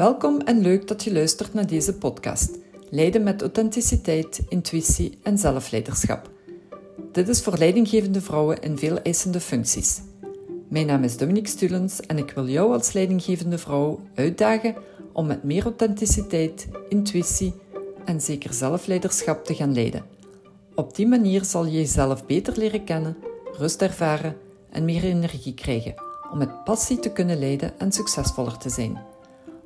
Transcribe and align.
Welkom 0.00 0.40
en 0.40 0.60
leuk 0.60 0.88
dat 0.88 1.04
je 1.04 1.12
luistert 1.12 1.54
naar 1.54 1.66
deze 1.66 1.94
podcast. 1.94 2.58
Leiden 2.90 3.22
met 3.22 3.42
authenticiteit, 3.42 4.40
intuïtie 4.48 5.18
en 5.22 5.38
zelfleiderschap. 5.38 6.30
Dit 7.12 7.28
is 7.28 7.42
voor 7.42 7.58
leidinggevende 7.58 8.20
vrouwen 8.20 8.62
in 8.62 8.78
veel 8.78 8.98
eisende 9.02 9.40
functies. 9.40 10.00
Mijn 10.68 10.86
naam 10.86 11.04
is 11.04 11.16
Dominique 11.16 11.48
Stulens 11.48 12.00
en 12.00 12.18
ik 12.18 12.30
wil 12.30 12.48
jou 12.48 12.72
als 12.72 12.92
leidinggevende 12.92 13.58
vrouw 13.58 14.00
uitdagen 14.14 14.74
om 15.12 15.26
met 15.26 15.42
meer 15.42 15.62
authenticiteit, 15.62 16.68
intuïtie 16.88 17.54
en 18.04 18.20
zeker 18.20 18.54
zelfleiderschap 18.54 19.44
te 19.44 19.54
gaan 19.54 19.74
leiden. 19.74 20.04
Op 20.74 20.94
die 20.96 21.06
manier 21.06 21.44
zal 21.44 21.64
je 21.64 21.78
jezelf 21.78 22.26
beter 22.26 22.56
leren 22.56 22.84
kennen, 22.84 23.16
rust 23.52 23.82
ervaren 23.82 24.36
en 24.70 24.84
meer 24.84 25.04
energie 25.04 25.54
krijgen 25.54 25.94
om 26.32 26.38
met 26.38 26.64
passie 26.64 26.98
te 26.98 27.12
kunnen 27.12 27.38
leiden 27.38 27.78
en 27.78 27.92
succesvoller 27.92 28.56
te 28.56 28.70
zijn 28.70 29.09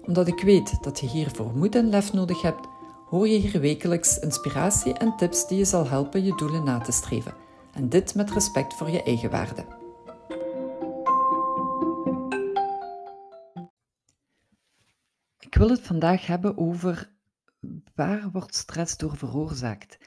omdat 0.06 0.28
ik 0.28 0.40
weet 0.40 0.82
dat 0.82 1.00
je 1.00 1.06
hiervoor 1.06 1.56
moed 1.56 1.74
en 1.74 1.88
lef 1.88 2.12
nodig 2.12 2.42
hebt, 2.42 2.66
hoor 3.08 3.28
je 3.28 3.38
hier 3.38 3.60
wekelijks 3.60 4.18
inspiratie 4.18 4.92
en 4.92 5.16
tips 5.16 5.46
die 5.48 5.58
je 5.58 5.64
zal 5.64 5.88
helpen 5.88 6.24
je 6.24 6.36
doelen 6.36 6.64
na 6.64 6.78
te 6.80 6.92
streven. 6.92 7.34
En 7.72 7.88
dit 7.88 8.14
met 8.14 8.30
respect 8.30 8.74
voor 8.74 8.90
je 8.90 9.02
eigen 9.02 9.30
waarde. 9.30 9.82
Ik 15.38 15.54
wil 15.54 15.68
het 15.68 15.80
vandaag 15.80 16.26
hebben 16.26 16.58
over 16.58 17.12
waar 17.94 18.30
wordt 18.32 18.54
stress 18.54 18.96
door 18.96 19.16
veroorzaakt. 19.16 19.98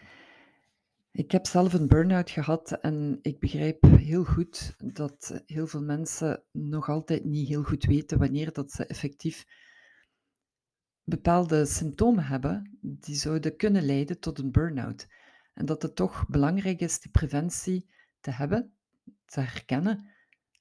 Ik 1.11 1.31
heb 1.31 1.45
zelf 1.45 1.73
een 1.73 1.87
burn-out 1.87 2.29
gehad 2.29 2.71
en 2.71 3.20
ik 3.21 3.39
begrijp 3.39 3.84
heel 3.84 4.23
goed 4.23 4.75
dat 4.93 5.41
heel 5.45 5.67
veel 5.67 5.81
mensen 5.81 6.43
nog 6.51 6.89
altijd 6.89 7.25
niet 7.25 7.48
heel 7.48 7.63
goed 7.63 7.85
weten 7.85 8.20
wanneer 8.20 8.53
dat 8.53 8.71
ze 8.71 8.85
effectief 8.85 9.45
bepaalde 11.10 11.66
symptomen 11.66 12.26
hebben 12.26 12.77
die 12.82 13.16
zouden 13.16 13.55
kunnen 13.55 13.84
leiden 13.84 14.20
tot 14.20 14.40
een 14.40 14.52
burn-out. 14.52 15.08
En 15.54 15.66
dat 15.66 15.82
het 15.82 15.96
toch 15.96 16.27
belangrijk 16.27 16.80
is 16.80 17.00
die 17.00 17.12
preventie 17.12 17.90
te 18.20 18.32
hebben, 18.32 18.74
te 19.26 19.40
herkennen. 19.40 20.10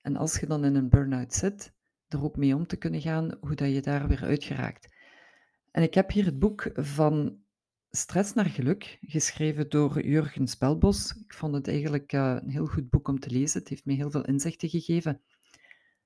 En 0.02 0.16
als 0.16 0.40
je 0.40 0.46
dan 0.46 0.64
in 0.64 0.74
een 0.74 0.88
burn-out 0.88 1.34
zit, 1.34 1.72
er 2.08 2.24
ook 2.24 2.36
mee 2.36 2.54
om 2.54 2.66
te 2.66 2.76
kunnen 2.76 3.00
gaan 3.00 3.36
hoe 3.40 3.54
dat 3.54 3.72
je 3.72 3.82
daar 3.82 4.08
weer 4.08 4.22
uit 4.22 4.44
geraakt. 4.44 4.94
En 5.70 5.82
ik 5.82 5.94
heb 5.94 6.10
hier 6.10 6.24
het 6.24 6.38
boek 6.38 6.70
van 6.74 7.38
Stress 7.90 8.32
naar 8.32 8.46
Geluk, 8.46 8.98
geschreven 9.00 9.68
door 9.68 10.06
Jurgen 10.06 10.48
Spelbos. 10.48 11.14
Ik 11.24 11.34
vond 11.34 11.54
het 11.54 11.68
eigenlijk 11.68 12.12
uh, 12.12 12.36
een 12.42 12.50
heel 12.50 12.66
goed 12.66 12.90
boek 12.90 13.08
om 13.08 13.20
te 13.20 13.30
lezen. 13.30 13.60
Het 13.60 13.68
heeft 13.68 13.84
me 13.84 13.92
heel 13.92 14.10
veel 14.10 14.24
inzichten 14.24 14.68
gegeven. 14.68 15.20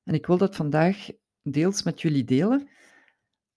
En 0.05 0.15
ik 0.15 0.27
wil 0.27 0.39
dat 0.39 0.57
vandaag 0.57 1.09
deels 1.43 1.83
met 1.83 2.01
jullie 2.01 2.25
delen 2.25 2.69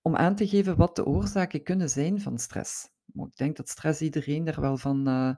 om 0.03 0.15
aan 0.15 0.35
te 0.35 0.47
geven 0.47 0.75
wat 0.75 0.95
de 0.95 1.05
oorzaken 1.05 1.63
kunnen 1.63 1.89
zijn 1.89 2.21
van 2.21 2.39
stress. 2.39 2.89
Ik 3.13 3.35
denk 3.35 3.55
dat 3.57 3.69
stress 3.69 4.01
iedereen 4.01 4.43
daar 4.43 4.61
wel 4.61 4.77
van, 4.77 5.07
uh, 5.07 5.35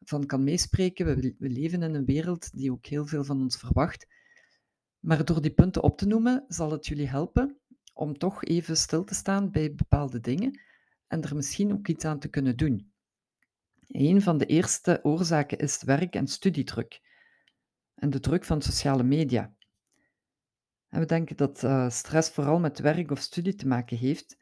van 0.00 0.26
kan 0.26 0.44
meespreken. 0.44 1.06
We, 1.06 1.34
we, 1.38 1.48
leven 1.48 1.82
in 1.82 1.94
een 1.94 2.04
wereld 2.04 2.52
die 2.52 2.72
ook 2.72 2.86
heel 2.86 3.06
veel 3.06 3.24
van 3.24 3.40
ons 3.40 3.56
verwacht. 3.56 4.06
Maar 5.00 5.24
door 5.24 5.42
die 5.42 5.54
punten 5.54 5.82
op 5.82 5.98
te 5.98 6.06
noemen, 6.06 6.44
zal 6.48 6.70
het 6.70 6.86
jullie 6.86 7.08
helpen 7.08 7.58
om 7.92 8.18
toch 8.18 8.44
even 8.44 8.76
stil 8.76 9.04
te 9.04 9.14
staan 9.14 9.50
bij 9.50 9.74
bepaalde 9.74 10.20
dingen 10.20 10.60
en 11.06 11.22
er 11.22 11.36
misschien 11.36 11.72
ook 11.72 11.88
iets 11.88 12.04
aan 12.04 12.18
te 12.18 12.28
kunnen 12.28 12.56
doen. 12.56 12.92
Een 13.86 14.22
van 14.22 14.38
de 14.38 14.46
eerste 14.46 15.00
oorzaken 15.02 15.58
is 15.58 15.82
werk- 15.82 16.14
en 16.14 16.26
studiedruk 16.26 17.00
en 17.94 18.10
de 18.10 18.20
druk 18.20 18.44
van 18.44 18.62
sociale 18.62 19.02
media. 19.02 19.53
En 20.94 21.00
we 21.00 21.06
denken 21.06 21.36
dat 21.36 21.62
uh, 21.62 21.90
stress 21.90 22.30
vooral 22.30 22.58
met 22.58 22.78
werk 22.78 23.10
of 23.10 23.18
studie 23.18 23.54
te 23.54 23.66
maken 23.66 23.96
heeft, 23.96 24.38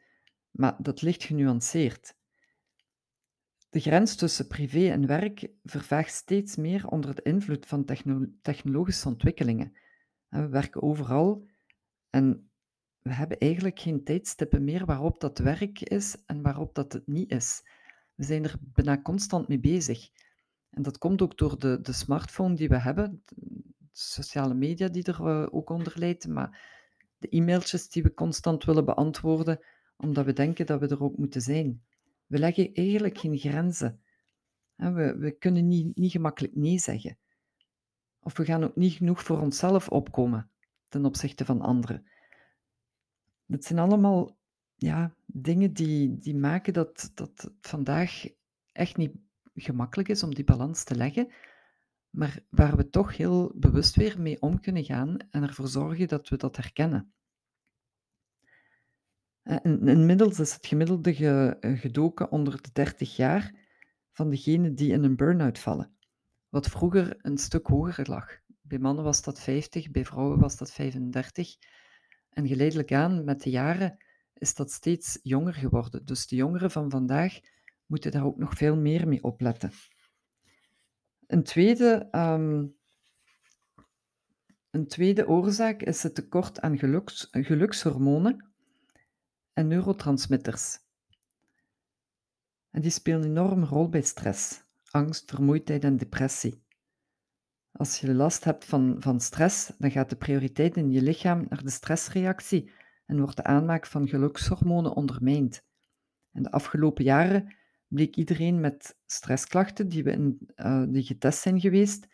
maar 0.51 0.75
dat 0.79 1.01
ligt 1.01 1.23
genuanceerd. 1.23 2.15
De 3.69 3.79
grens 3.79 4.15
tussen 4.15 4.47
privé 4.47 4.89
en 4.89 5.07
werk 5.07 5.49
vervaagt 5.63 6.13
steeds 6.13 6.55
meer 6.55 6.87
onder 6.87 7.15
de 7.15 7.21
invloed 7.21 7.65
van 7.65 7.85
techno 7.85 8.25
technologische 8.41 9.07
ontwikkelingen. 9.07 9.77
En 10.29 10.41
we 10.41 10.47
werken 10.47 10.81
overal 10.81 11.49
en 12.09 12.51
we 13.01 13.13
hebben 13.13 13.37
eigenlijk 13.37 13.79
geen 13.79 14.03
tijdstippen 14.03 14.63
meer 14.63 14.85
waarop 14.85 15.19
dat 15.19 15.37
werk 15.37 15.81
is 15.81 16.17
en 16.25 16.41
waarop 16.41 16.75
dat 16.75 16.93
het 16.93 17.07
niet 17.07 17.31
is. 17.31 17.61
We 18.15 18.23
zijn 18.23 18.43
er 18.43 18.55
bijna 18.59 19.01
constant 19.01 19.47
mee 19.47 19.59
bezig. 19.59 20.09
En 20.69 20.81
dat 20.81 20.97
komt 20.97 21.21
ook 21.21 21.37
door 21.37 21.59
de, 21.59 21.81
de 21.81 21.93
smartphone 21.93 22.55
die 22.55 22.69
we 22.69 22.79
hebben, 22.79 23.23
sociale 23.93 24.53
media 24.53 24.87
die 24.87 25.03
er 25.03 25.19
uh, 25.19 25.47
ook 25.51 25.69
onder 25.69 25.93
lijden, 25.95 26.33
maar 26.33 26.61
de 27.17 27.29
e-mailtjes 27.29 27.89
die 27.89 28.03
we 28.03 28.13
constant 28.13 28.63
willen 28.63 28.85
beantwoorden, 28.85 29.59
omdat 29.97 30.25
we 30.25 30.33
denken 30.33 30.65
dat 30.65 30.79
we 30.79 30.87
er 30.87 31.03
ook 31.03 31.17
moeten 31.17 31.41
zijn. 31.41 31.83
We 32.27 32.39
leggen 32.39 32.73
eigenlijk 32.73 33.17
geen 33.17 33.37
grenzen. 33.37 34.01
We, 34.75 35.17
we 35.17 35.31
kunnen 35.31 35.67
niet, 35.67 35.97
niet 35.97 36.11
gemakkelijk 36.11 36.55
nee 36.55 36.79
zeggen. 36.79 37.17
Of 38.19 38.37
we 38.37 38.45
gaan 38.45 38.63
ook 38.63 38.75
niet 38.75 38.93
genoeg 38.93 39.23
voor 39.23 39.39
onszelf 39.39 39.89
opkomen 39.89 40.49
ten 40.89 41.05
opzichte 41.05 41.45
van 41.45 41.61
anderen. 41.61 42.05
Dat 43.45 43.63
zijn 43.63 43.79
allemaal 43.79 44.37
ja, 44.75 45.13
dingen 45.25 45.73
die, 45.73 46.19
die 46.19 46.35
maken 46.35 46.73
dat, 46.73 47.11
dat 47.13 47.41
het 47.41 47.51
vandaag 47.61 48.25
echt 48.71 48.97
niet 48.97 49.11
gemakkelijk 49.55 50.09
is 50.09 50.23
om 50.23 50.35
die 50.35 50.43
balans 50.43 50.83
te 50.83 50.95
leggen 50.95 51.31
maar 52.13 52.39
waar 52.49 52.77
we 52.77 52.89
toch 52.89 53.17
heel 53.17 53.51
bewust 53.55 53.95
weer 53.95 54.21
mee 54.21 54.41
om 54.41 54.59
kunnen 54.59 54.83
gaan 54.83 55.17
en 55.29 55.43
ervoor 55.43 55.67
zorgen 55.67 56.07
dat 56.07 56.29
we 56.29 56.37
dat 56.37 56.55
herkennen. 56.55 57.13
Eh, 59.41 59.57
inmiddels 59.63 60.39
is 60.39 60.53
het 60.53 60.65
gemiddelde 60.65 61.11
eh, 61.59 61.79
gedoken 61.79 62.31
onder 62.31 62.61
de 62.61 62.69
30 62.73 63.15
jaar 63.15 63.53
van 64.11 64.29
degenen 64.29 64.75
die 64.75 64.91
in 64.91 65.03
een 65.03 65.15
burn-out 65.15 65.59
vallen, 65.59 65.95
wat 66.49 66.67
vroeger 66.67 67.15
een 67.17 67.37
stuk 67.37 67.67
hoger 67.67 68.09
lag. 68.09 68.39
Bij 68.61 68.79
mannen 68.79 69.03
was 69.03 69.21
dat 69.21 69.39
50, 69.39 69.91
bij 69.91 70.05
vrouwen 70.05 70.39
was 70.39 70.57
dat 70.57 70.71
35. 70.71 71.55
En 72.29 72.47
geleidelijk 72.47 72.93
aan, 72.93 73.23
met 73.23 73.41
de 73.41 73.49
jaren, 73.49 73.97
is 74.33 74.53
dat 74.53 74.71
steeds 74.71 75.19
jonger 75.21 75.53
geworden. 75.53 76.05
Dus 76.05 76.27
de 76.27 76.35
jongeren 76.35 76.71
van 76.71 76.89
vandaag 76.89 77.39
moeten 77.85 78.11
daar 78.11 78.25
ook 78.25 78.37
nog 78.37 78.53
veel 78.53 78.77
meer 78.77 79.07
mee 79.07 79.23
opletten. 79.23 79.71
Een 81.33 81.43
tweede, 81.43 82.07
ehm, 82.11 82.65
een 84.69 84.87
tweede 84.87 85.27
oorzaak 85.27 85.81
is 85.81 86.03
het 86.03 86.15
tekort 86.15 86.61
aan 86.61 86.77
geluks, 86.77 87.27
gelukshormonen 87.31 88.45
en 89.53 89.67
neurotransmitters. 89.67 90.79
En 92.71 92.81
die 92.81 92.91
spelen 92.91 93.21
een 93.21 93.29
enorme 93.29 93.65
rol 93.65 93.89
bij 93.89 94.01
stress, 94.01 94.63
angst, 94.91 95.29
vermoeidheid 95.29 95.83
en 95.83 95.97
depressie. 95.97 96.63
Als 97.71 97.99
je 97.99 98.13
last 98.13 98.43
hebt 98.43 98.65
van, 98.65 98.95
van 98.99 99.19
stress, 99.19 99.71
dan 99.77 99.91
gaat 99.91 100.09
de 100.09 100.15
prioriteit 100.15 100.77
in 100.77 100.91
je 100.91 101.01
lichaam 101.01 101.45
naar 101.49 101.63
de 101.63 101.69
stressreactie 101.69 102.71
en 103.05 103.19
wordt 103.19 103.35
de 103.35 103.43
aanmaak 103.43 103.85
van 103.85 104.07
gelukshormonen 104.07 104.95
ondermijnd. 104.95 105.63
En 106.31 106.43
de 106.43 106.51
afgelopen 106.51 107.03
jaren 107.03 107.55
bleek 107.93 108.15
iedereen 108.15 108.59
met 108.59 108.97
stressklachten 109.05 109.89
die, 109.89 110.03
we 110.03 110.11
in, 110.11 110.49
uh, 110.55 110.83
die 110.87 111.03
getest 111.03 111.41
zijn 111.41 111.59
geweest, 111.59 112.07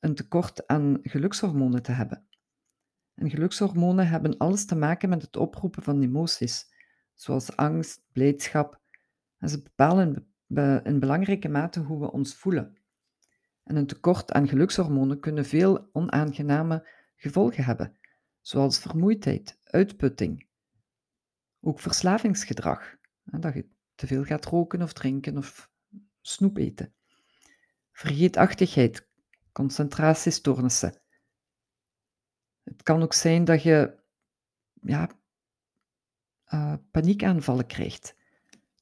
een 0.00 0.14
tekort 0.14 0.66
aan 0.66 0.98
gelukshormonen 1.02 1.82
te 1.82 1.92
hebben. 1.92 2.26
En 3.14 3.30
gelukshormonen 3.30 4.08
hebben 4.08 4.36
alles 4.36 4.64
te 4.64 4.76
maken 4.76 5.08
met 5.08 5.22
het 5.22 5.36
oproepen 5.36 5.82
van 5.82 6.02
emoties, 6.02 6.74
zoals 7.14 7.56
angst, 7.56 8.02
blijdschap. 8.12 8.80
En 9.38 9.48
ze 9.48 9.62
bepalen 9.62 10.32
in 10.82 10.98
belangrijke 10.98 11.48
mate 11.48 11.80
hoe 11.80 12.00
we 12.00 12.12
ons 12.12 12.34
voelen. 12.34 12.78
En 13.64 13.76
een 13.76 13.86
tekort 13.86 14.32
aan 14.32 14.48
gelukshormonen 14.48 15.20
kunnen 15.20 15.44
veel 15.44 15.88
onaangename 15.92 16.88
gevolgen 17.16 17.64
hebben, 17.64 17.96
zoals 18.40 18.78
vermoeidheid, 18.78 19.58
uitputting, 19.62 20.46
ook 21.60 21.80
verslavingsgedrag. 21.80 22.96
Dat 23.24 23.54
te 24.02 24.08
veel 24.08 24.24
gaat 24.24 24.44
roken 24.44 24.82
of 24.82 24.92
drinken 24.92 25.36
of 25.36 25.70
snoep 26.20 26.56
eten. 26.56 26.94
Vergeetachtigheid, 27.92 29.08
concentratiestoornissen. 29.52 31.00
Het 32.62 32.82
kan 32.82 33.02
ook 33.02 33.12
zijn 33.12 33.44
dat 33.44 33.62
je 33.62 33.98
ja, 34.80 35.10
uh, 36.54 36.74
paniekaanvallen 36.90 37.66
krijgt. 37.66 38.16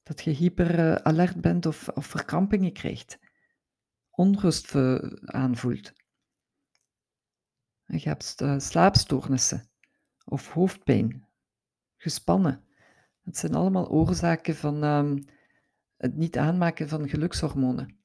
Dat 0.03 0.21
je 0.21 0.31
hyperalert 0.31 1.41
bent 1.41 1.65
of, 1.65 1.87
of 1.87 2.05
verkrampingen 2.05 2.73
krijgt. 2.73 3.19
Onrust 4.09 4.75
aanvoelt. 5.25 5.93
Je 7.85 8.09
hebt 8.09 8.41
uh, 8.41 8.59
slaapstoornissen 8.59 9.69
of 10.25 10.51
hoofdpijn, 10.51 11.27
gespannen. 11.97 12.65
Het 13.23 13.37
zijn 13.37 13.53
allemaal 13.53 13.89
oorzaken 13.89 14.55
van 14.55 14.83
um, 14.83 15.25
het 15.97 16.15
niet 16.15 16.37
aanmaken 16.37 16.89
van 16.89 17.09
gelukshormonen. 17.09 17.95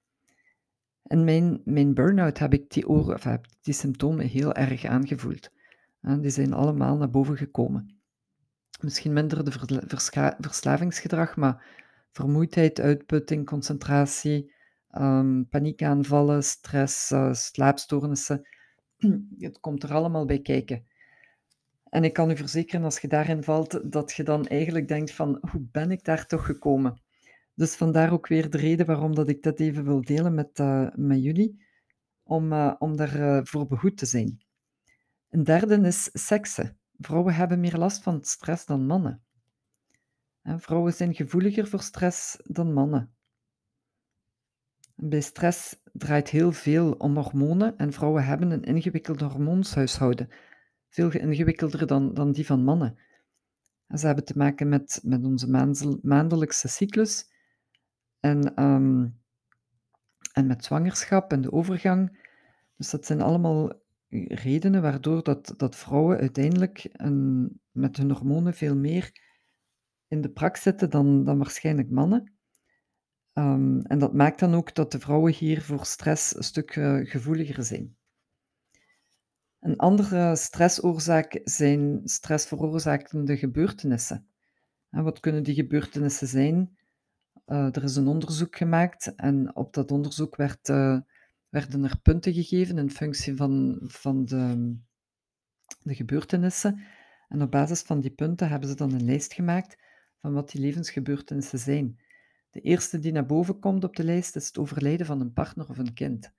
En 1.03 1.25
mijn, 1.25 1.61
mijn 1.65 1.95
burn-out 1.95 2.39
heb 2.39 2.53
ik 2.53 2.71
die, 2.71 2.89
oor, 2.89 3.21
die 3.61 3.75
symptomen 3.75 4.27
heel 4.27 4.55
erg 4.55 4.85
aangevoeld. 4.85 5.51
En 6.01 6.21
die 6.21 6.31
zijn 6.31 6.53
allemaal 6.53 6.97
naar 6.97 7.11
boven 7.11 7.37
gekomen. 7.37 7.97
Misschien 8.81 9.13
minder 9.13 9.45
de 9.45 9.53
verslavingsgedrag, 10.39 11.37
maar 11.37 11.65
vermoeidheid, 12.13 12.81
uitputting, 12.81 13.47
concentratie, 13.47 14.53
ehm, 14.91 15.45
paniekaanvallen, 15.45 16.45
stress, 16.45 17.11
uh, 17.11 17.33
slaapstoornissen. 17.33 18.49
Het 19.39 19.61
komt 19.61 19.83
er 19.83 19.93
allemaal 19.93 20.25
bij 20.25 20.41
kijken. 20.41 20.87
En 21.89 22.05
ik 22.05 22.13
kan 22.13 22.31
u 22.31 22.37
verzekeren, 22.37 22.85
als 22.85 22.99
je 22.99 23.09
daarin 23.09 23.43
valt, 23.43 23.93
dat 23.93 24.13
je 24.13 24.23
dan 24.23 24.47
eigenlijk 24.47 24.89
denkt 24.89 25.13
van, 25.13 25.39
hoe 25.51 25.61
ben 25.71 25.91
ik 25.91 26.05
daar 26.05 26.27
toch 26.27 26.47
gekomen? 26.47 27.01
Dus 27.55 27.75
vandaar 27.75 28.13
ook 28.13 28.27
weer 28.27 28.51
de 28.51 28.59
reden 28.59 28.87
waarom 28.87 29.15
dat 29.15 29.29
ik 29.29 29.43
dat 29.43 29.61
even 29.61 29.85
wil 29.85 30.03
delen 30.03 30.35
met, 30.35 30.59
uh, 30.59 30.89
met 30.95 31.23
jullie, 31.23 31.65
om, 32.23 32.53
uh, 32.53 32.75
om 32.79 32.97
daarvoor 32.97 33.63
uh, 33.63 33.69
behoed 33.69 33.97
te 33.99 34.07
zijn. 34.07 34.45
Een 35.31 35.45
derde 35.45 35.77
is 35.81 36.11
seksen. 36.13 36.79
Vrouwen 36.99 37.35
hebben 37.35 37.61
meer 37.61 37.77
last 37.77 38.03
van 38.03 38.25
stress 38.25 38.67
dan 38.67 38.87
mannen. 38.87 39.23
En 40.43 40.61
vrouwen 40.61 40.93
zijn 40.93 41.15
gevoeliger 41.15 41.67
voor 41.67 41.81
stress 41.81 42.39
dan 42.43 42.73
mannen. 42.73 43.15
Bij 44.95 45.21
stress 45.21 45.83
draait 45.93 46.29
heel 46.29 46.53
veel 46.53 46.93
om 46.93 47.17
hormonen 47.17 47.77
en 47.77 47.93
vrouwen 47.93 48.25
hebben 48.25 48.51
een 48.51 48.63
ingewikkeld 48.63 49.21
hormoonshuishouden. 49.21 50.29
Veel 50.97 51.11
ingewikkelder 51.11 51.87
dan, 51.87 52.15
dan 52.15 52.33
die 52.33 52.47
van 52.47 52.65
mannen. 52.65 52.99
En 53.87 53.99
ze 53.99 54.07
hebben 54.07 54.25
te 54.25 54.37
maken 54.37 54.69
met, 54.69 55.01
met 55.03 55.25
onze 55.25 55.49
maandelijkse 56.03 56.69
cyclus 56.69 57.31
en, 58.21 58.63
um, 58.63 59.21
en 60.33 60.47
met 60.47 60.65
zwangerschap 60.65 61.33
en 61.33 61.41
de 61.41 61.53
overgang. 61.53 62.25
Dus 62.77 62.91
dat 62.91 63.07
zijn 63.07 63.21
allemaal 63.21 63.73
redenen 64.29 64.83
waardoor 64.83 65.23
dat, 65.23 65.55
dat 65.57 65.77
vrouwen 65.77 66.19
uiteindelijk 66.19 66.89
een, 66.93 67.61
met 67.71 67.97
hun 67.97 68.11
hormonen 68.11 68.55
veel 68.55 68.77
meer 68.77 69.13
in 70.09 70.21
de 70.21 70.31
prak 70.31 70.57
zitten 70.57 70.91
dan, 70.91 71.25
dan 71.25 71.39
waarschijnlijk 71.39 71.91
mannen. 71.91 72.33
Um, 73.33 73.83
en 73.83 73.99
dat 73.99 74.15
maakt 74.15 74.39
dan 74.39 74.55
ook 74.55 74.75
dat 74.75 74.93
de 74.93 74.99
vrouwen 74.99 75.33
hier 75.33 75.63
voor 75.63 75.85
stress 75.85 76.37
een 76.37 76.45
stuk 76.45 76.77
uh, 76.77 77.11
gevoeliger 77.11 77.65
zijn. 77.65 77.97
Een 79.67 79.77
andere 79.77 80.37
stressoorzaak 80.37 81.41
zijn 81.45 82.01
stressveroorzakende 82.05 83.37
gebeurtenissen. 83.37 84.27
En 84.91 85.05
wat 85.05 85.21
kunnen 85.21 85.43
die 85.43 85.55
gebeurtenissen 85.55 86.29
zijn? 86.29 86.77
Uh, 87.47 87.77
er 87.77 87.83
is 87.83 87.97
een 87.97 88.07
onderzoek 88.07 88.57
gemaakt 88.57 89.15
en 89.15 89.57
op 89.57 89.75
dat 89.75 89.91
onderzoek 89.91 90.37
werd, 90.37 90.69
uh, 90.69 91.01
werden 91.49 91.85
er 91.85 91.99
punten 92.03 92.35
gegeven 92.35 92.79
in 92.79 92.91
functie 92.91 93.37
van, 93.37 93.81
van 93.83 94.25
de, 94.25 94.75
de 95.83 95.95
gebeurtenissen. 95.95 96.81
En 97.29 97.43
op 97.43 97.51
basis 97.51 97.83
van 97.83 98.01
die 98.01 98.11
punten 98.11 98.49
hebben 98.49 98.69
ze 98.69 98.75
dan 98.75 98.93
een 98.93 99.05
lijst 99.05 99.35
gemaakt 99.35 99.79
van 100.21 100.33
wat 100.33 100.51
die 100.51 100.61
levensgebeurtenissen 100.61 101.59
zijn. 101.59 102.01
De 102.51 102.61
eerste 102.61 102.99
die 102.99 103.13
naar 103.13 103.27
boven 103.27 103.59
komt 103.59 103.85
op 103.85 103.97
de 103.97 104.05
lijst 104.05 104.37
is 104.37 104.47
het 104.47 104.59
overlijden 104.59 105.07
van 105.07 105.21
een 105.21 105.33
partner 105.33 105.69
of 105.69 105.79
een 105.79 105.95
kind. 105.95 106.33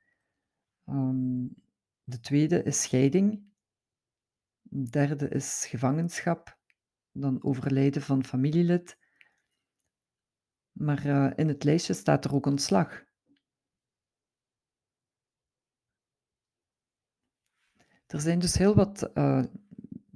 Um, 0.86 1.66
de 2.08 2.20
tweede 2.20 2.64
is 2.64 2.82
scheiding. 2.82 3.44
De 4.62 4.90
derde 4.90 5.30
is 5.30 5.66
gevangenschap. 5.70 6.60
Dan 7.12 7.44
overlijden 7.44 8.02
van 8.02 8.24
familielid. 8.24 8.98
Maar 10.72 11.06
uh, 11.06 11.32
in 11.36 11.48
het 11.48 11.64
lijstje 11.64 11.94
staat 11.94 12.26
er 12.26 12.34
ook 12.34 12.46
ontslag. 12.46 13.06
Er 18.06 18.22
zijn 18.22 18.40
dus 18.40 18.58
heel 18.58 18.76
wat 18.76 19.12
uh, 19.14 19.44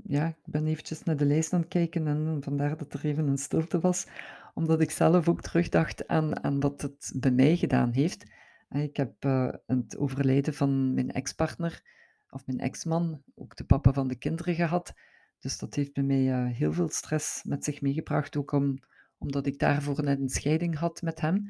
ja, 0.04 0.28
ik 0.28 0.46
ben 0.46 0.68
eventjes 0.68 1.04
naar 1.04 1.18
de 1.18 1.26
lijst 1.26 1.54
aan 1.54 1.60
het 1.60 1.70
kijken 1.70 2.08
en 2.08 2.44
vandaar 2.44 2.78
dat 2.78 2.94
er 2.94 3.06
even 3.06 3.28
een 3.28 3.38
stilte 3.38 3.80
was, 3.80 4.08
omdat 4.54 4.82
ik 4.82 4.92
zelf 4.92 5.28
ook 5.28 5.42
terugdacht 5.42 6.08
aan, 6.08 6.44
aan 6.44 6.60
wat 6.60 6.82
het 6.82 7.14
bij 7.16 7.32
mij 7.32 7.58
gedaan 7.58 7.92
heeft. 7.92 8.26
Ik 8.72 8.98
heb 8.98 9.26
uh, 9.26 9.54
het 9.66 9.98
overlijden 9.98 10.54
van 10.54 10.94
mijn 10.94 11.12
ex-partner, 11.12 11.82
of 12.30 12.46
mijn 12.46 12.60
ex-man, 12.60 13.24
ook 13.36 13.56
de 13.56 13.64
papa 13.64 13.94
van 13.94 14.08
de 14.08 14.16
kinderen 14.16 14.56
gehad. 14.56 14.94
Dus 15.40 15.58
dat 15.58 15.76
heeft 15.76 15.94
bij 15.94 16.04
mij 16.04 16.22
uh, 16.22 16.56
heel 16.56 16.74
veel 16.74 16.90
stress 16.90 17.44
met 17.44 17.64
zich 17.64 17.82
meegebracht, 17.82 18.38
ook 18.38 18.52
om, 18.52 18.80
omdat 19.18 19.46
ik 19.46 19.60
daarvoor 19.60 20.04
net 20.04 20.20
een 20.20 20.30
scheiding 20.30 20.78
had 20.78 21.02
met 21.02 21.22
hem. 21.22 21.46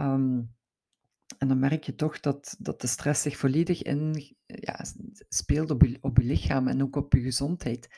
Um, 0.00 0.54
en 1.38 1.48
dan 1.48 1.58
merk 1.58 1.84
je 1.84 1.94
toch 1.94 2.20
dat, 2.20 2.56
dat 2.58 2.80
de 2.80 2.86
stress 2.86 3.22
zich 3.22 3.36
volledig 3.36 3.82
in, 3.82 4.34
ja, 4.46 4.84
speelt 5.28 5.70
op 5.70 5.82
je, 5.82 6.24
lichaam 6.24 6.68
en 6.68 6.82
ook 6.82 6.96
op 6.96 7.12
je 7.12 7.20
gezondheid. 7.20 7.88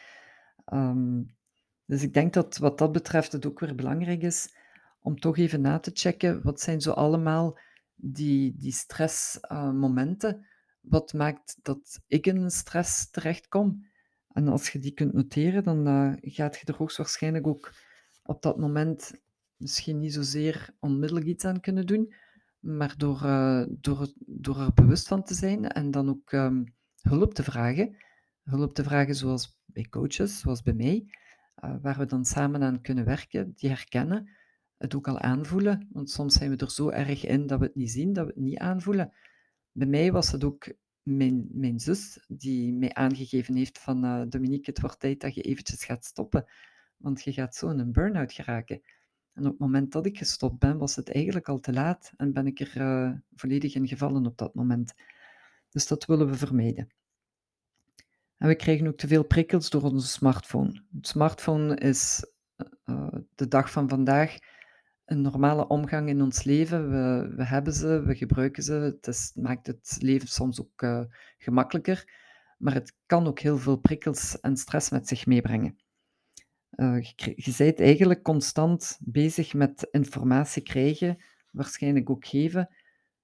Um, 0.73 1.37
dus 1.85 2.03
ik 2.03 2.15
denk 2.15 2.33
dat 2.33 2.57
wat 2.57 2.79
dat 2.79 2.93
betreft 2.93 3.33
het 3.33 3.47
ook 3.47 3.61
weer 3.61 3.75
belangrijk 3.75 4.23
is 4.23 4.57
om 5.01 5.19
toch 5.19 5.39
even 5.39 5.61
na 5.61 5.79
te 5.79 5.91
checken, 5.95 6.43
wat 6.43 6.61
zijn 6.61 6.81
zo 6.81 6.91
allemaal 6.91 7.59
die, 8.13 8.55
die 8.57 8.73
stressmomenten? 8.73 10.37
Uh, 10.37 10.47
wat 10.81 11.13
maakt 11.13 11.59
dat 11.63 12.01
ik 12.07 12.27
in 12.27 12.51
stress 12.51 13.11
terechtkom? 13.11 13.87
En 14.29 14.49
als 14.49 14.71
je 14.71 14.79
die 14.79 14.93
kunt 14.93 15.13
noteren, 15.13 15.65
dan 15.65 15.89
uh, 15.89 16.13
gaat 16.21 16.57
je 16.57 16.67
er 16.67 16.77
hoogstwaarschijnlijk 16.77 17.47
ook 17.47 17.73
op 18.23 18.43
dat 18.43 18.59
moment 18.59 19.13
misschien 19.57 19.99
niet 19.99 20.13
zozeer 20.13 20.75
onmiddellijk 20.79 21.27
iets 21.27 21.45
aan 21.45 21.61
kunnen 21.61 21.87
doen, 21.87 22.15
maar 22.59 22.95
door, 22.97 23.21
uh, 23.25 23.65
door, 23.69 24.13
door 24.19 24.61
er 24.61 24.73
bewust 24.75 25.09
van 25.09 25.23
te 25.23 25.35
zijn 25.35 25.69
en 25.69 25.91
dan 25.91 26.09
ook 26.09 26.33
um, 26.33 26.75
hulp 27.01 27.35
te 27.35 27.43
vragen. 27.43 27.97
Hulp 28.43 28.75
te 28.75 28.85
vragen 28.85 29.15
zoals 29.15 29.59
bij 29.67 29.87
coaches, 29.89 30.39
zoals 30.39 30.63
bij 30.63 30.75
mij, 30.75 31.07
waar 31.83 31.99
we 31.99 32.05
dan 32.05 32.25
samen 32.25 32.63
aan 32.63 32.81
kunnen 32.81 33.05
werken, 33.05 33.53
die 33.57 33.69
herkennen, 33.71 34.31
het 34.85 34.95
ook 34.95 35.09
al 35.09 35.19
aanvoelen. 35.19 35.89
Want 35.93 36.11
soms 36.11 36.35
zijn 36.35 36.51
we 36.51 36.57
er 36.57 36.71
zo 36.71 36.89
erg 36.89 37.27
in 37.27 37.47
dat 37.47 37.59
we 37.59 37.65
het 37.65 37.75
niet 37.75 37.91
zien, 37.91 38.13
dat 38.13 38.27
we 38.27 38.33
het 38.35 38.43
niet 38.43 38.59
aanvoelen. 38.59 39.13
Bij 39.73 39.87
mij 39.87 40.13
was 40.13 40.33
het 40.33 40.45
ook 40.45 40.73
mijn, 41.03 41.49
mijn 41.51 41.81
zus 41.81 42.25
die 42.29 42.73
mij 42.73 42.95
aangegeven 42.95 43.55
heeft 43.55 43.79
van 43.79 44.05
uh, 44.05 44.23
Dominique, 44.29 44.71
het 44.71 44.81
wordt 44.81 45.01
tijd 45.01 45.21
dat 45.21 45.35
je 45.35 45.43
eventjes 45.43 45.85
gaat 45.85 46.05
stoppen, 46.05 46.45
want 46.97 47.23
je 47.23 47.33
gaat 47.33 47.55
zo 47.55 47.69
in 47.69 47.79
een 47.79 47.93
burn-out 47.93 48.33
geraken. 48.33 48.83
En 49.33 49.45
op 49.45 49.51
het 49.51 49.59
moment 49.59 49.93
dat 49.93 50.07
ik 50.07 50.19
gestopt 50.19 50.59
ben, 50.59 50.79
was 50.79 50.97
het 50.97 51.13
eigenlijk 51.13 51.49
al 51.49 51.61
te 51.61 51.73
laat 51.73 52.13
en 52.17 52.33
ben 52.33 52.47
ik 52.47 52.61
er 52.61 52.77
uh, 52.77 53.13
volledig 53.35 53.75
in 53.75 53.89
gevallen 53.89 54.27
op 54.27 54.39
dat 54.39 54.55
moment. 54.55 54.95
Dus 55.71 55.87
dat 55.87 56.05
willen 56.05 56.27
we 56.27 56.35
vermijden. 56.35 56.89
En 58.37 58.49
we 58.49 58.55
krijgen 58.55 58.87
ook 58.87 58.97
te 58.97 59.07
veel 59.07 59.25
prikkels 59.25 59.71
door 59.71 59.83
onze 59.83 60.07
smartphone. 60.07 60.85
Het 60.95 61.07
smartphone 61.07 61.77
is 61.77 62.27
uh, 62.85 63.15
de 63.35 63.49
dag 63.49 63.71
van 63.71 63.89
vandaag 63.89 64.37
een 65.05 65.21
normale 65.21 65.67
omgang 65.67 66.09
in 66.09 66.23
ons 66.23 66.45
leven. 66.45 66.91
We, 66.91 67.35
we 67.37 67.45
hebben 67.45 67.73
ze, 67.73 68.03
we 68.03 68.15
gebruiken 68.15 68.63
ze. 68.63 68.73
Het 68.73 69.33
maakt 69.35 69.67
het 69.67 69.97
leven 69.99 70.29
soms 70.29 70.61
ook 70.61 70.83
uh, 70.83 71.05
gemakkelijker, 71.39 72.13
maar 72.59 72.75
het 72.75 72.97
kan 73.07 73.27
ook 73.27 73.39
heel 73.39 73.59
veel 73.59 73.77
prikkels 73.77 74.41
en 74.41 74.57
stress 74.57 74.91
met 74.91 75.09
zich 75.09 75.27
meebrengen. 75.27 75.79
Uh, 76.77 77.03
je, 77.03 77.33
je 77.37 77.55
bent 77.57 77.81
eigenlijk 77.81 78.23
constant 78.23 78.99
bezig 79.01 79.55
met 79.55 79.89
informatie 79.91 80.63
krijgen, 80.63 81.25
waarschijnlijk 81.51 82.11
ook 82.11 82.27
geven. 82.27 82.69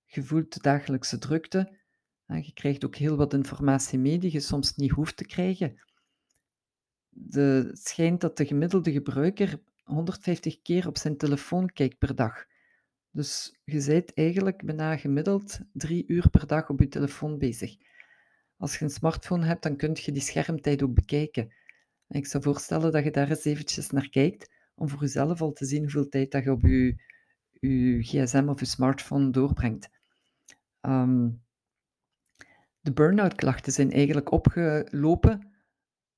Je 0.04 0.22
voelt 0.22 0.54
de 0.54 0.60
dagelijkse 0.60 1.18
drukte. 1.18 1.78
Je 2.26 2.52
krijgt 2.52 2.84
ook 2.84 2.96
heel 2.96 3.16
wat 3.16 3.34
informatie 3.34 3.98
mee 3.98 4.18
die 4.18 4.32
je 4.32 4.40
soms 4.40 4.76
niet 4.76 4.90
hoeft 4.90 5.16
te 5.16 5.24
krijgen. 5.24 5.80
De, 7.08 7.64
het 7.68 7.86
schijnt 7.86 8.20
dat 8.20 8.36
de 8.36 8.46
gemiddelde 8.46 8.92
gebruiker 8.92 9.60
150 9.90 10.62
keer 10.62 10.86
op 10.86 10.98
zijn 10.98 11.16
telefoon 11.16 11.72
kijkt 11.72 11.98
per 11.98 12.14
dag. 12.14 12.46
Dus 13.10 13.58
je 13.64 13.84
bent 13.86 14.14
eigenlijk 14.14 14.64
bijna 14.64 14.96
gemiddeld 14.96 15.60
drie 15.72 16.04
uur 16.06 16.30
per 16.30 16.46
dag 16.46 16.68
op 16.68 16.80
je 16.80 16.88
telefoon 16.88 17.38
bezig. 17.38 17.76
Als 18.56 18.78
je 18.78 18.84
een 18.84 18.90
smartphone 18.90 19.46
hebt, 19.46 19.62
dan 19.62 19.76
kun 19.76 19.96
je 20.00 20.12
die 20.12 20.22
schermtijd 20.22 20.82
ook 20.82 20.94
bekijken. 20.94 21.52
Ik 22.08 22.26
zou 22.26 22.42
voorstellen 22.42 22.92
dat 22.92 23.04
je 23.04 23.10
daar 23.10 23.28
eens 23.28 23.44
eventjes 23.44 23.90
naar 23.90 24.08
kijkt, 24.08 24.50
om 24.74 24.88
voor 24.88 25.00
jezelf 25.00 25.40
al 25.40 25.52
te 25.52 25.64
zien 25.64 25.82
hoeveel 25.82 26.08
tijd 26.08 26.30
dat 26.30 26.44
je 26.44 26.52
op 26.52 26.62
je, 26.62 26.96
gsm 28.02 28.48
of 28.48 28.60
je 28.60 28.66
smartphone 28.66 29.30
doorbrengt. 29.30 29.90
Um, 30.80 31.42
de 32.80 32.92
burn-out 32.92 33.34
klachten 33.34 33.72
zijn 33.72 33.92
eigenlijk 33.92 34.32
opgelopen 34.32 35.50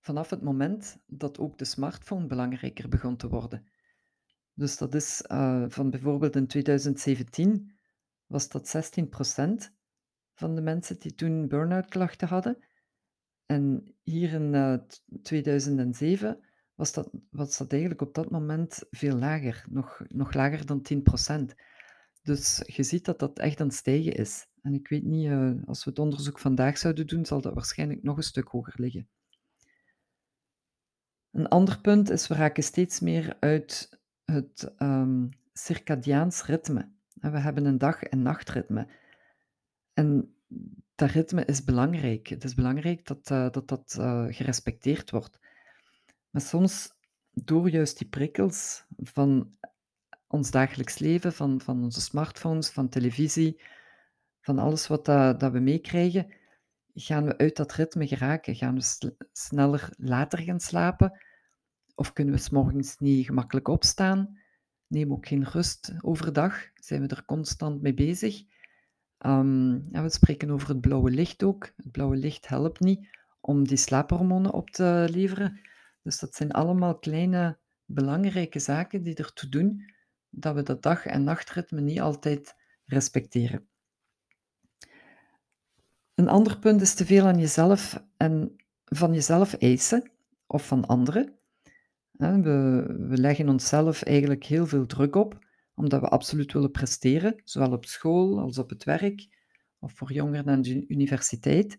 vanaf 0.02 0.30
het 0.30 0.42
moment 0.42 0.98
dat 1.06 1.38
ook 1.38 1.58
de 1.58 1.64
smartphone 1.64 2.26
belangrijker 2.26 2.88
begon 2.88 3.16
te 3.16 3.28
worden. 3.28 3.66
Dus 4.54 4.76
dat 4.78 4.94
is 4.94 5.24
uh, 5.28 5.64
van 5.68 5.90
bijvoorbeeld 5.90 6.36
in 6.36 6.46
2017 6.46 7.78
was 8.26 8.48
dat 8.48 8.94
16% 8.96 9.02
van 10.34 10.54
de 10.54 10.60
mensen 10.60 10.98
die 11.00 11.14
toen 11.14 11.48
burn-out 11.48 11.88
klachten 11.88 12.28
hadden. 12.28 12.64
En 13.46 13.94
hier 14.02 14.32
in 14.32 14.54
uh, 14.54 14.74
2007 15.22 16.44
was 16.74 16.92
dat, 16.92 17.10
was 17.30 17.58
dat 17.58 17.72
eigenlijk 17.72 18.02
op 18.02 18.14
dat 18.14 18.30
moment 18.30 18.84
veel 18.90 19.16
lager, 19.16 19.64
nog, 19.70 20.02
nog 20.08 20.34
lager 20.34 20.66
dan 20.66 20.86
10%. 21.50 21.54
Dus 22.22 22.62
je 22.66 22.82
ziet 22.82 23.04
dat 23.04 23.18
dat 23.18 23.38
echt 23.38 23.60
aan 23.60 23.66
het 23.66 23.76
stijgen 23.76 24.12
is. 24.12 24.46
En 24.62 24.74
ik 24.74 24.88
weet 24.88 25.04
niet, 25.04 25.26
uh, 25.26 25.52
als 25.64 25.84
we 25.84 25.90
het 25.90 25.98
onderzoek 25.98 26.38
vandaag 26.38 26.78
zouden 26.78 27.06
doen, 27.06 27.24
zal 27.24 27.40
dat 27.40 27.54
waarschijnlijk 27.54 28.02
nog 28.02 28.16
een 28.16 28.22
stuk 28.22 28.48
hoger 28.48 28.74
liggen. 28.76 29.08
Een 31.32 31.48
ander 31.48 31.80
punt 31.80 32.10
is, 32.10 32.26
we 32.26 32.34
raken 32.34 32.62
steeds 32.62 33.00
meer 33.00 33.36
uit 33.40 33.98
het 34.24 34.72
um, 34.78 35.28
circadiaans 35.52 36.44
ritme. 36.46 36.88
we 37.14 37.38
hebben 37.38 37.64
een 37.64 37.78
dag- 37.78 38.02
en 38.02 38.22
nachtritme. 38.22 38.86
En 39.92 40.34
dat 40.94 41.10
ritme 41.10 41.44
is 41.44 41.64
belangrijk. 41.64 42.26
Het 42.26 42.44
is 42.44 42.54
belangrijk 42.54 43.06
dat 43.06 43.30
uh, 43.30 43.50
dat, 43.50 43.68
dat 43.68 43.96
uh, 43.98 44.24
gerespecteerd 44.28 45.10
wordt. 45.10 45.38
Maar 46.30 46.42
soms, 46.42 46.92
door 47.30 47.70
juist 47.70 47.98
die 47.98 48.08
prikkels 48.08 48.84
van 48.96 49.56
ons 50.26 50.50
dagelijks 50.50 50.98
leven, 50.98 51.32
van, 51.32 51.60
van 51.60 51.82
onze 51.82 52.00
smartphones, 52.00 52.70
van 52.70 52.88
televisie, 52.88 53.60
van 54.40 54.58
alles 54.58 54.86
wat 54.86 55.04
dat, 55.04 55.40
dat 55.40 55.52
we 55.52 55.58
meekrijgen, 55.58 56.26
gaan 56.94 57.24
we 57.24 57.38
uit 57.38 57.56
dat 57.56 57.72
ritme 57.72 58.06
geraken. 58.06 58.54
Gaan 58.54 58.74
we 58.74 59.14
sneller 59.32 59.88
later 59.96 60.38
gaan 60.38 60.60
slapen, 60.60 61.20
of 61.94 62.12
kunnen 62.12 62.34
we 62.34 62.40
s 62.40 62.50
morgens 62.50 62.98
niet 62.98 63.26
gemakkelijk 63.26 63.68
opstaan, 63.68 64.38
neem 64.86 65.12
ook 65.12 65.26
geen 65.26 65.44
rust 65.44 65.94
overdag, 66.00 66.70
zijn 66.74 67.00
we 67.00 67.08
er 67.08 67.24
constant 67.24 67.82
mee 67.82 67.94
bezig. 67.94 68.42
Um, 69.26 69.88
we 69.90 70.10
spreken 70.10 70.50
over 70.50 70.68
het 70.68 70.80
blauwe 70.80 71.10
licht 71.10 71.42
ook. 71.42 71.72
Het 71.76 71.90
blauwe 71.90 72.16
licht 72.16 72.48
helpt 72.48 72.80
niet 72.80 73.08
om 73.40 73.68
die 73.68 73.76
slaaphormonen 73.76 74.52
op 74.52 74.70
te 74.70 75.08
leveren. 75.10 75.60
Dus 76.02 76.18
dat 76.18 76.34
zijn 76.34 76.52
allemaal 76.52 76.98
kleine 76.98 77.58
belangrijke 77.84 78.58
zaken 78.58 79.02
die 79.02 79.14
ertoe 79.14 79.48
doen 79.48 79.92
dat 80.28 80.54
we 80.54 80.62
dat 80.62 80.82
dag- 80.82 81.06
en 81.06 81.24
nachtritme 81.24 81.80
niet 81.80 82.00
altijd 82.00 82.54
respecteren. 82.84 83.68
Een 86.22 86.28
ander 86.28 86.58
punt 86.58 86.80
is 86.80 86.94
te 86.94 87.06
veel 87.06 87.26
aan 87.26 87.38
jezelf 87.38 88.04
en 88.16 88.56
van 88.84 89.12
jezelf 89.12 89.54
eisen 89.54 90.10
of 90.46 90.66
van 90.66 90.86
anderen. 90.86 91.38
We, 92.10 92.84
we 93.08 93.16
leggen 93.16 93.48
onszelf 93.48 94.02
eigenlijk 94.02 94.44
heel 94.44 94.66
veel 94.66 94.86
druk 94.86 95.16
op, 95.16 95.46
omdat 95.74 96.00
we 96.00 96.08
absoluut 96.08 96.52
willen 96.52 96.70
presteren, 96.70 97.40
zowel 97.44 97.72
op 97.72 97.84
school 97.84 98.40
als 98.40 98.58
op 98.58 98.70
het 98.70 98.84
werk, 98.84 99.26
of 99.78 99.92
voor 99.92 100.12
jongeren 100.12 100.48
aan 100.48 100.62
de 100.62 100.84
universiteit. 100.88 101.78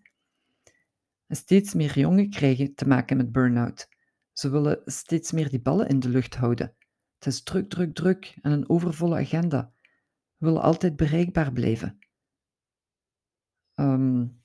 En 1.27 1.35
steeds 1.35 1.73
meer 1.73 1.99
jongeren 1.99 2.29
krijgen 2.29 2.75
te 2.75 2.87
maken 2.87 3.17
met 3.17 3.31
burn-out. 3.31 3.89
Ze 4.33 4.49
willen 4.49 4.81
steeds 4.85 5.31
meer 5.31 5.49
die 5.49 5.61
ballen 5.61 5.87
in 5.87 5.99
de 5.99 6.09
lucht 6.09 6.35
houden. 6.35 6.75
Het 7.17 7.25
is 7.25 7.43
druk, 7.43 7.69
druk, 7.69 7.93
druk 7.93 8.37
en 8.41 8.51
een 8.51 8.69
overvolle 8.69 9.15
agenda. 9.19 9.73
We 10.37 10.45
willen 10.45 10.61
altijd 10.61 10.95
bereikbaar 10.95 11.51
blijven. 11.53 12.02
Um, 13.75 14.41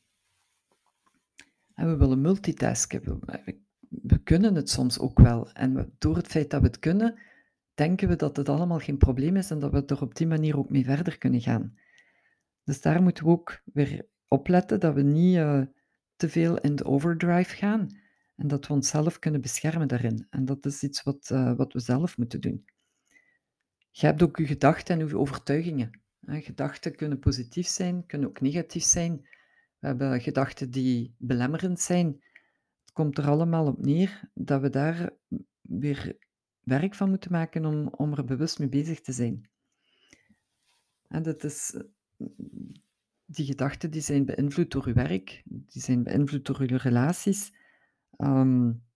en 1.74 1.88
we 1.90 1.96
willen 1.96 2.20
multitasken. 2.20 3.02
We, 3.02 3.58
we, 3.88 4.22
kunnen 4.22 4.54
het 4.54 4.70
soms 4.70 4.98
ook 4.98 5.18
wel. 5.18 5.52
En 5.52 5.94
door 5.98 6.16
het 6.16 6.26
feit 6.26 6.50
dat 6.50 6.60
we 6.60 6.66
het 6.66 6.78
kunnen, 6.78 7.18
denken 7.74 8.08
we 8.08 8.16
dat 8.16 8.36
het 8.36 8.48
allemaal 8.48 8.78
geen 8.78 8.98
probleem 8.98 9.36
is 9.36 9.50
en 9.50 9.58
dat 9.58 9.70
we 9.70 9.84
er 9.86 10.02
op 10.02 10.14
die 10.14 10.26
manier 10.26 10.58
ook 10.58 10.70
mee 10.70 10.84
verder 10.84 11.18
kunnen 11.18 11.40
gaan. 11.40 11.78
Dus 12.64 12.80
daar 12.80 13.02
moeten 13.02 13.24
we 13.24 13.30
ook 13.30 13.62
weer 13.64 14.06
opletten 14.28 14.80
dat 14.80 14.94
we 14.94 15.02
niet 15.02 15.36
uh, 15.36 15.62
te 16.16 16.28
veel 16.28 16.58
in 16.58 16.76
de 16.76 16.84
overdrive 16.84 17.56
gaan 17.56 17.88
en 18.36 18.48
dat 18.48 18.66
we 18.66 18.72
onszelf 18.72 19.18
kunnen 19.18 19.40
beschermen 19.40 19.88
daarin. 19.88 20.26
En 20.30 20.44
dat 20.44 20.66
is 20.66 20.82
iets 20.82 21.02
wat, 21.02 21.30
uh, 21.32 21.56
wat 21.56 21.72
we 21.72 21.80
zelf 21.80 22.18
moeten 22.18 22.40
doen. 22.40 22.64
Je 23.90 24.06
hebt 24.06 24.22
ook 24.22 24.36
je 24.36 24.46
gedachten 24.46 25.00
en 25.00 25.08
je 25.08 25.18
overtuigingen. 25.18 26.02
Gedachten 26.26 26.96
kunnen 26.96 27.18
positief 27.18 27.66
zijn, 27.66 28.06
kunnen 28.06 28.28
ook 28.28 28.40
negatief 28.40 28.84
zijn. 28.84 29.28
We 29.78 29.86
hebben 29.86 30.20
gedachten 30.20 30.70
die 30.70 31.14
belemmerend 31.18 31.80
zijn. 31.80 32.06
Het 32.80 32.92
komt 32.92 33.18
er 33.18 33.26
allemaal 33.26 33.66
op 33.66 33.84
neer 33.84 34.30
dat 34.34 34.60
we 34.60 34.70
daar 34.70 35.10
weer 35.60 36.16
werk 36.60 36.94
van 36.94 37.08
moeten 37.08 37.32
maken 37.32 37.64
om, 37.64 37.88
om 37.88 38.12
er 38.12 38.24
bewust 38.24 38.58
mee 38.58 38.68
bezig 38.68 39.00
te 39.00 39.12
zijn. 39.12 39.48
En 41.08 41.22
dat 41.22 41.44
is, 41.44 41.82
die 43.24 43.46
gedachten 43.46 43.90
die 43.90 44.00
zijn 44.00 44.24
beïnvloed 44.24 44.70
door 44.70 44.88
je 44.88 44.94
werk, 44.94 45.42
die 45.44 45.82
zijn 45.82 46.02
beïnvloed 46.02 46.46
door 46.46 46.62
je 46.66 46.76
relaties. 46.76 47.52
Um, 48.16 48.86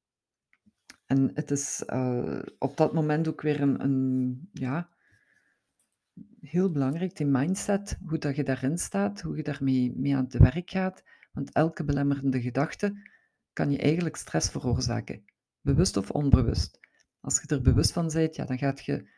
en 1.07 1.31
het 1.35 1.50
is 1.50 1.83
uh, 1.87 2.43
op 2.59 2.76
dat 2.76 2.93
moment 2.93 3.29
ook 3.29 3.41
weer 3.41 3.61
een, 3.61 3.83
een 3.83 4.49
ja, 4.52 4.91
heel 6.40 6.71
belangrijk, 6.71 7.16
die 7.16 7.26
mindset, 7.26 7.99
hoe 8.07 8.19
dat 8.19 8.37
je 8.37 8.45
daarin 8.45 8.78
staat, 8.78 9.21
hoe 9.21 9.37
je 9.37 9.42
daarmee 9.42 9.92
mee 9.97 10.16
aan 10.16 10.25
het 10.25 10.38
werk 10.38 10.71
gaat. 10.71 11.02
Want 11.33 11.52
elke 11.52 11.85
belemmerende 11.85 12.40
gedachte 12.40 13.11
kan 13.52 13.71
je 13.71 13.78
eigenlijk 13.78 14.16
stress 14.16 14.50
veroorzaken, 14.50 15.25
bewust 15.61 15.97
of 15.97 16.11
onbewust. 16.11 16.81
Als 17.21 17.40
je 17.40 17.54
er 17.54 17.62
bewust 17.62 17.92
van 17.92 18.11
bent, 18.12 18.37
ja, 18.37 18.45
dan 18.45 18.59
gaat 18.59 18.85
je 18.85 19.09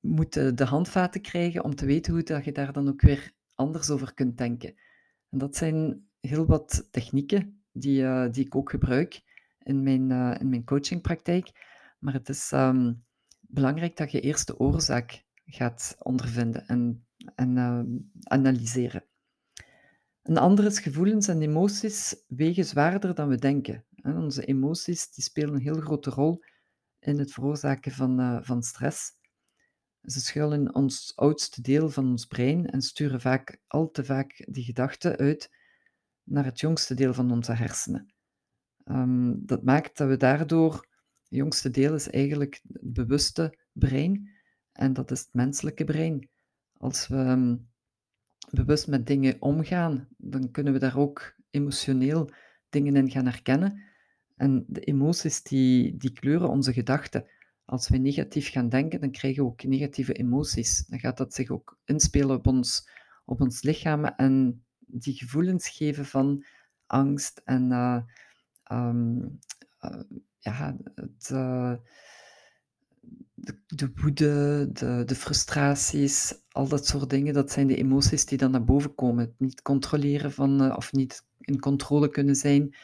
moeten 0.00 0.56
de 0.56 0.64
handvaten 0.64 1.20
krijgen 1.20 1.64
om 1.64 1.74
te 1.74 1.86
weten 1.86 2.12
hoe 2.12 2.22
dat 2.22 2.44
je 2.44 2.52
daar 2.52 2.72
dan 2.72 2.88
ook 2.88 3.00
weer 3.00 3.32
anders 3.54 3.90
over 3.90 4.14
kunt 4.14 4.38
denken. 4.38 4.74
En 5.28 5.38
dat 5.38 5.56
zijn 5.56 6.08
heel 6.20 6.46
wat 6.46 6.88
technieken 6.90 7.62
die, 7.72 8.02
uh, 8.02 8.30
die 8.30 8.44
ik 8.44 8.56
ook 8.56 8.70
gebruik 8.70 9.20
in 9.62 9.82
mijn, 9.82 10.10
uh, 10.10 10.36
in 10.38 10.48
mijn 10.48 10.64
coachingpraktijk. 10.64 11.50
Maar 11.98 12.12
het 12.12 12.28
is 12.28 12.52
um, 12.52 13.04
belangrijk 13.40 13.96
dat 13.96 14.12
je 14.12 14.20
eerst 14.20 14.46
de 14.46 14.58
oorzaak 14.58 15.24
gaat 15.50 15.96
ondervinden 15.98 16.66
en, 16.66 17.06
en 17.34 17.56
uh, 17.56 17.82
analyseren. 18.22 19.04
Een 20.22 20.38
ander 20.38 20.64
is 20.64 20.78
gevoelens 20.78 21.28
en 21.28 21.42
emoties 21.42 22.24
wegen 22.28 22.64
zwaarder 22.64 23.14
dan 23.14 23.28
we 23.28 23.36
denken. 23.36 23.84
Onze 24.02 24.44
emoties 24.44 25.10
die 25.10 25.24
spelen 25.24 25.54
een 25.54 25.60
heel 25.60 25.80
grote 25.80 26.10
rol 26.10 26.44
in 26.98 27.18
het 27.18 27.32
veroorzaken 27.32 27.92
van, 27.92 28.20
uh, 28.20 28.38
van 28.42 28.62
stress. 28.62 29.18
Ze 30.02 30.20
schuilen 30.20 30.60
in 30.60 30.74
ons 30.74 31.12
oudste 31.16 31.62
deel 31.62 31.90
van 31.90 32.06
ons 32.06 32.26
brein 32.26 32.66
en 32.66 32.82
sturen 32.82 33.20
vaak, 33.20 33.60
al 33.66 33.90
te 33.90 34.04
vaak 34.04 34.46
die 34.50 34.64
gedachten 34.64 35.16
uit 35.16 35.50
naar 36.22 36.44
het 36.44 36.60
jongste 36.60 36.94
deel 36.94 37.14
van 37.14 37.30
onze 37.30 37.52
hersenen. 37.52 38.14
Um, 38.84 39.46
dat 39.46 39.62
maakt 39.62 39.96
dat 39.96 40.08
we 40.08 40.16
daardoor, 40.16 40.72
het 40.72 41.38
jongste 41.38 41.70
deel 41.70 41.94
is 41.94 42.10
eigenlijk 42.10 42.60
het 42.72 42.92
bewuste 42.92 43.58
brein, 43.72 44.30
en 44.80 44.92
dat 44.92 45.10
is 45.10 45.20
het 45.20 45.34
menselijke 45.34 45.84
brein. 45.84 46.28
Als 46.76 47.08
we 47.08 47.16
um, 47.16 47.68
bewust 48.50 48.88
met 48.88 49.06
dingen 49.06 49.36
omgaan, 49.40 50.08
dan 50.16 50.50
kunnen 50.50 50.72
we 50.72 50.78
daar 50.78 50.96
ook 50.96 51.34
emotioneel 51.50 52.30
dingen 52.68 52.96
in 52.96 53.10
gaan 53.10 53.24
herkennen. 53.26 53.82
En 54.36 54.64
de 54.68 54.80
emoties 54.80 55.42
die, 55.42 55.96
die 55.96 56.12
kleuren 56.12 56.48
onze 56.48 56.72
gedachten. 56.72 57.26
Als 57.64 57.88
we 57.88 57.96
negatief 57.96 58.50
gaan 58.50 58.68
denken, 58.68 59.00
dan 59.00 59.10
krijgen 59.10 59.42
we 59.42 59.48
ook 59.48 59.64
negatieve 59.64 60.12
emoties. 60.12 60.86
Dan 60.86 60.98
gaat 60.98 61.16
dat 61.16 61.34
zich 61.34 61.50
ook 61.50 61.78
inspelen 61.84 62.36
op 62.36 62.46
ons, 62.46 62.88
op 63.24 63.40
ons 63.40 63.62
lichaam 63.62 64.04
en 64.04 64.64
die 64.78 65.14
gevoelens 65.14 65.68
geven 65.68 66.04
van 66.04 66.44
angst 66.86 67.40
en 67.44 67.70
uh, 67.70 68.02
um, 68.72 69.38
uh, 69.80 70.02
ja, 70.38 70.76
het, 70.94 71.30
uh, 71.32 71.74
de, 73.40 73.58
de, 73.66 73.90
woede, 73.94 74.68
de, 74.72 75.02
de 75.06 75.14
frustraties, 75.14 76.34
al 76.50 76.68
dat 76.68 76.86
soort 76.86 77.10
dingen, 77.10 77.34
dat 77.34 77.50
zijn 77.50 77.66
de 77.66 77.76
emoties 77.76 78.24
die 78.24 78.38
dan 78.38 78.50
naar 78.50 78.64
boven 78.64 78.94
komen. 78.94 79.24
Het 79.24 79.34
niet 79.38 79.62
controleren 79.62 80.32
van, 80.32 80.76
of 80.76 80.92
niet 80.92 81.24
in 81.38 81.60
controle 81.60 82.08
kunnen 82.08 82.34
zijn, 82.34 82.74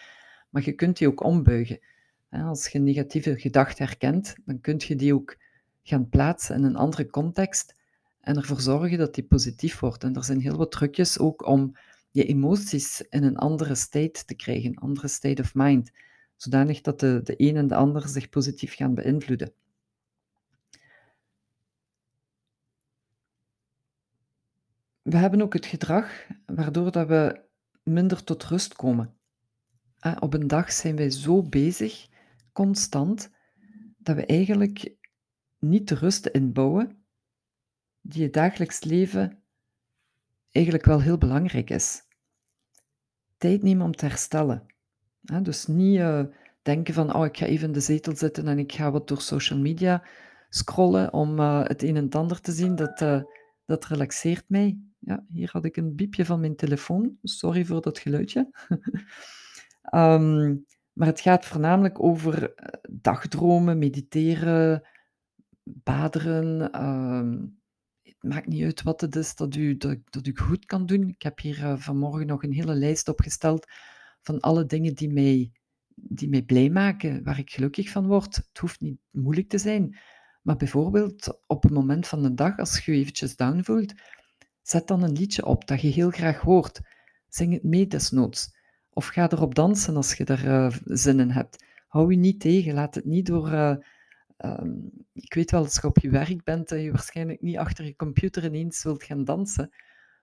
maar 0.51 0.65
je 0.65 0.73
kunt 0.73 0.99
die 0.99 1.09
ook 1.09 1.23
ombuigen. 1.23 1.79
Als 2.31 2.69
je 2.69 2.79
een 2.79 2.85
negatieve 2.85 3.39
gedachte 3.39 3.83
herkent, 3.83 4.35
dan 4.45 4.61
kun 4.61 4.81
je 4.87 4.97
die 4.97 5.15
ook 5.15 5.37
gaan 5.83 6.09
plaatsen 6.09 6.57
in 6.57 6.63
een 6.63 6.77
andere 6.77 7.07
context 7.07 7.75
en 8.21 8.37
ervoor 8.37 8.61
zorgen 8.61 8.99
dat 8.99 9.15
die 9.15 9.25
positief 9.25 9.81
wordt. 9.81 10.05
En 10.05 10.15
er 10.15 10.25
zijn 10.25 10.41
heel 10.41 10.57
wat 10.57 10.71
trucjes 10.71 11.19
ook 11.19 11.47
om 11.47 11.77
je 12.11 12.25
emoties 12.25 13.05
in 13.09 13.23
een 13.23 13.37
andere 13.37 13.75
state 13.75 14.25
te 14.25 14.35
krijgen, 14.35 14.71
een 14.71 14.79
andere 14.79 15.09
state 15.09 15.43
of 15.43 15.55
mind, 15.55 15.91
zodanig 16.37 16.81
dat 16.81 17.01
de, 17.01 17.21
de 17.25 17.35
een 17.37 17.57
en 17.57 17.67
de 17.67 17.75
ander 17.75 18.09
zich 18.09 18.29
positief 18.29 18.75
gaan 18.75 18.95
beïnvloeden. 18.95 19.53
We 25.07 25.17
hebben 25.17 25.43
ook 25.43 25.53
het 25.53 25.67
gedrag 25.67 26.27
waardoor 26.47 26.93
dat 26.93 27.09
we 27.09 27.41
minder 27.83 28.25
tot 28.25 28.45
rust 28.45 28.75
komen. 28.75 29.15
Op 30.19 30.35
een 30.35 30.47
dag 30.47 30.73
zijn 30.73 30.97
wij 30.97 31.11
zo 31.11 31.43
bezig, 31.43 32.07
constant, 32.53 33.31
dat 33.99 34.17
we 34.17 34.27
eigenlijk 34.27 34.95
niet 35.59 35.89
de 35.89 35.95
rust 35.95 36.27
inbouwen 36.27 37.05
die 38.01 38.23
het 38.23 38.33
dagelijks 38.33 38.85
leven 38.85 39.43
eigenlijk 40.51 40.85
wel 40.85 41.01
heel 41.01 41.19
belangrijk 41.19 41.71
is. 41.71 42.03
Tijd 43.39 43.63
nemen 43.63 43.87
om 43.87 43.97
te 43.97 44.07
herstellen. 44.07 44.67
Dus 45.43 45.67
niet 45.67 45.99
uh, 45.99 46.25
denken 46.63 46.95
van, 46.95 47.15
oh, 47.15 47.25
ik 47.25 47.37
ga 47.37 47.47
even 47.47 47.67
in 47.67 47.73
de 47.73 47.81
zetel 47.81 48.17
zitten 48.17 48.49
en 48.49 48.59
ik 48.59 48.73
ga 48.73 48.91
wat 48.91 49.09
door 49.09 49.21
social 49.21 49.59
media 49.59 50.05
scrollen 50.49 51.13
om 51.13 51.39
uh, 51.39 51.65
het 51.65 51.83
een 51.83 51.97
en 51.97 52.05
het 52.05 52.15
ander 52.15 52.41
te 52.41 52.53
zien. 52.53 52.77
Dat, 52.77 53.01
uh, 53.01 53.23
dat 53.67 53.85
relaxeert 53.85 54.45
mij. 54.49 54.79
Ja, 54.99 55.25
hier 55.29 55.49
had 55.53 55.65
ik 55.65 55.77
een 55.77 55.95
biepje 55.95 56.25
van 56.25 56.41
mijn 56.41 56.57
telefoon. 56.57 57.19
Sorry 57.23 57.65
voor 57.65 57.81
dat 57.81 57.99
geluidje. 57.99 58.51
um, 59.95 60.67
Maar 60.97 61.07
het 61.07 61.21
gaat 61.21 61.47
voornamelijk 61.47 62.03
over 62.03 62.55
eh, 62.55 62.81
dagdromen, 62.91 63.79
mediteren, 63.79 64.89
baderen. 65.63 66.73
ehm, 66.73 67.47
het 68.03 68.23
maakt 68.23 68.47
niet 68.47 68.65
uit 68.65 68.83
wat 68.83 69.01
het 69.01 69.17
is 69.17 69.35
dat 69.35 69.55
u, 69.55 69.77
dat, 69.77 69.99
dat 70.05 70.27
u 70.27 70.37
goed 70.37 70.65
kan 70.65 70.87
doen. 70.87 71.09
Ik 71.09 71.23
heb 71.23 71.41
hier 71.41 71.65
eh, 71.65 71.77
vanmorgen 71.77 72.27
nog 72.27 72.43
een 72.43 72.53
hele 72.53 72.75
lijst 72.75 73.09
opgesteld 73.09 73.67
van 74.23 74.41
alle 74.41 74.67
dingen 74.67 74.95
die 74.95 75.13
mij, 75.13 75.53
die 75.95 76.29
mij 76.29 76.43
blij 76.43 76.71
maken, 76.71 77.25
waar 77.25 77.39
ik 77.39 77.51
gelukkig 77.51 77.91
van 77.91 78.07
word. 78.07 78.37
Het 78.37 78.59
hoeft 78.59 78.81
niet 78.81 78.99
moeilijk 79.11 79.49
te 79.49 79.59
zijn. 79.59 79.99
Maar 80.47 80.57
bijvoorbeeld 80.57 81.43
op 81.47 81.65
een 81.65 81.73
moment 81.73 82.07
van 82.07 82.23
de 82.23 82.35
dag, 82.35 82.59
als 82.59 82.85
je 82.85 82.93
je 82.93 82.99
eventjes 82.99 83.37
down 83.37 83.63
voelt, 83.63 83.95
zet 84.63 84.87
dan 84.87 85.03
een 85.03 85.13
liedje 85.13 85.45
op 85.45 85.67
dat 85.67 85.81
je 85.81 85.89
heel 85.89 86.11
graag 86.11 86.41
hoort. 86.41 86.81
Zing 87.29 87.53
het 87.53 87.63
mee 87.63 87.87
desnoods. 87.87 88.57
Of 88.91 89.07
ga 89.07 89.31
erop 89.31 89.55
dansen 89.55 89.97
als 89.97 90.15
je 90.15 90.25
er 90.25 90.49
eh, 90.49 90.77
zin 90.85 91.21
in 91.21 91.31
hebt. 91.31 91.65
Hou 91.87 92.11
je 92.11 92.19
niet 92.19 92.41
tegen. 92.41 92.75
Laat 92.75 92.95
het 92.95 93.05
niet 93.05 93.27
door. 93.27 93.49
eh, 93.49 93.77
ehm, 94.37 94.75
ik 95.13 95.35
weet 95.35 95.51
wel, 95.51 95.63
als 95.63 95.75
je 95.75 95.87
op 95.87 95.99
je 95.99 96.11
werk 96.11 96.45
bent, 96.45 96.69
dat 96.69 96.81
je 96.81 96.91
waarschijnlijk 96.91 97.41
niet 97.41 97.57
achter 97.59 97.85
je 97.85 97.97
computer 97.97 98.45
ineens 98.45 98.83
wilt 98.83 99.03
gaan 99.03 99.25
dansen. 99.25 99.71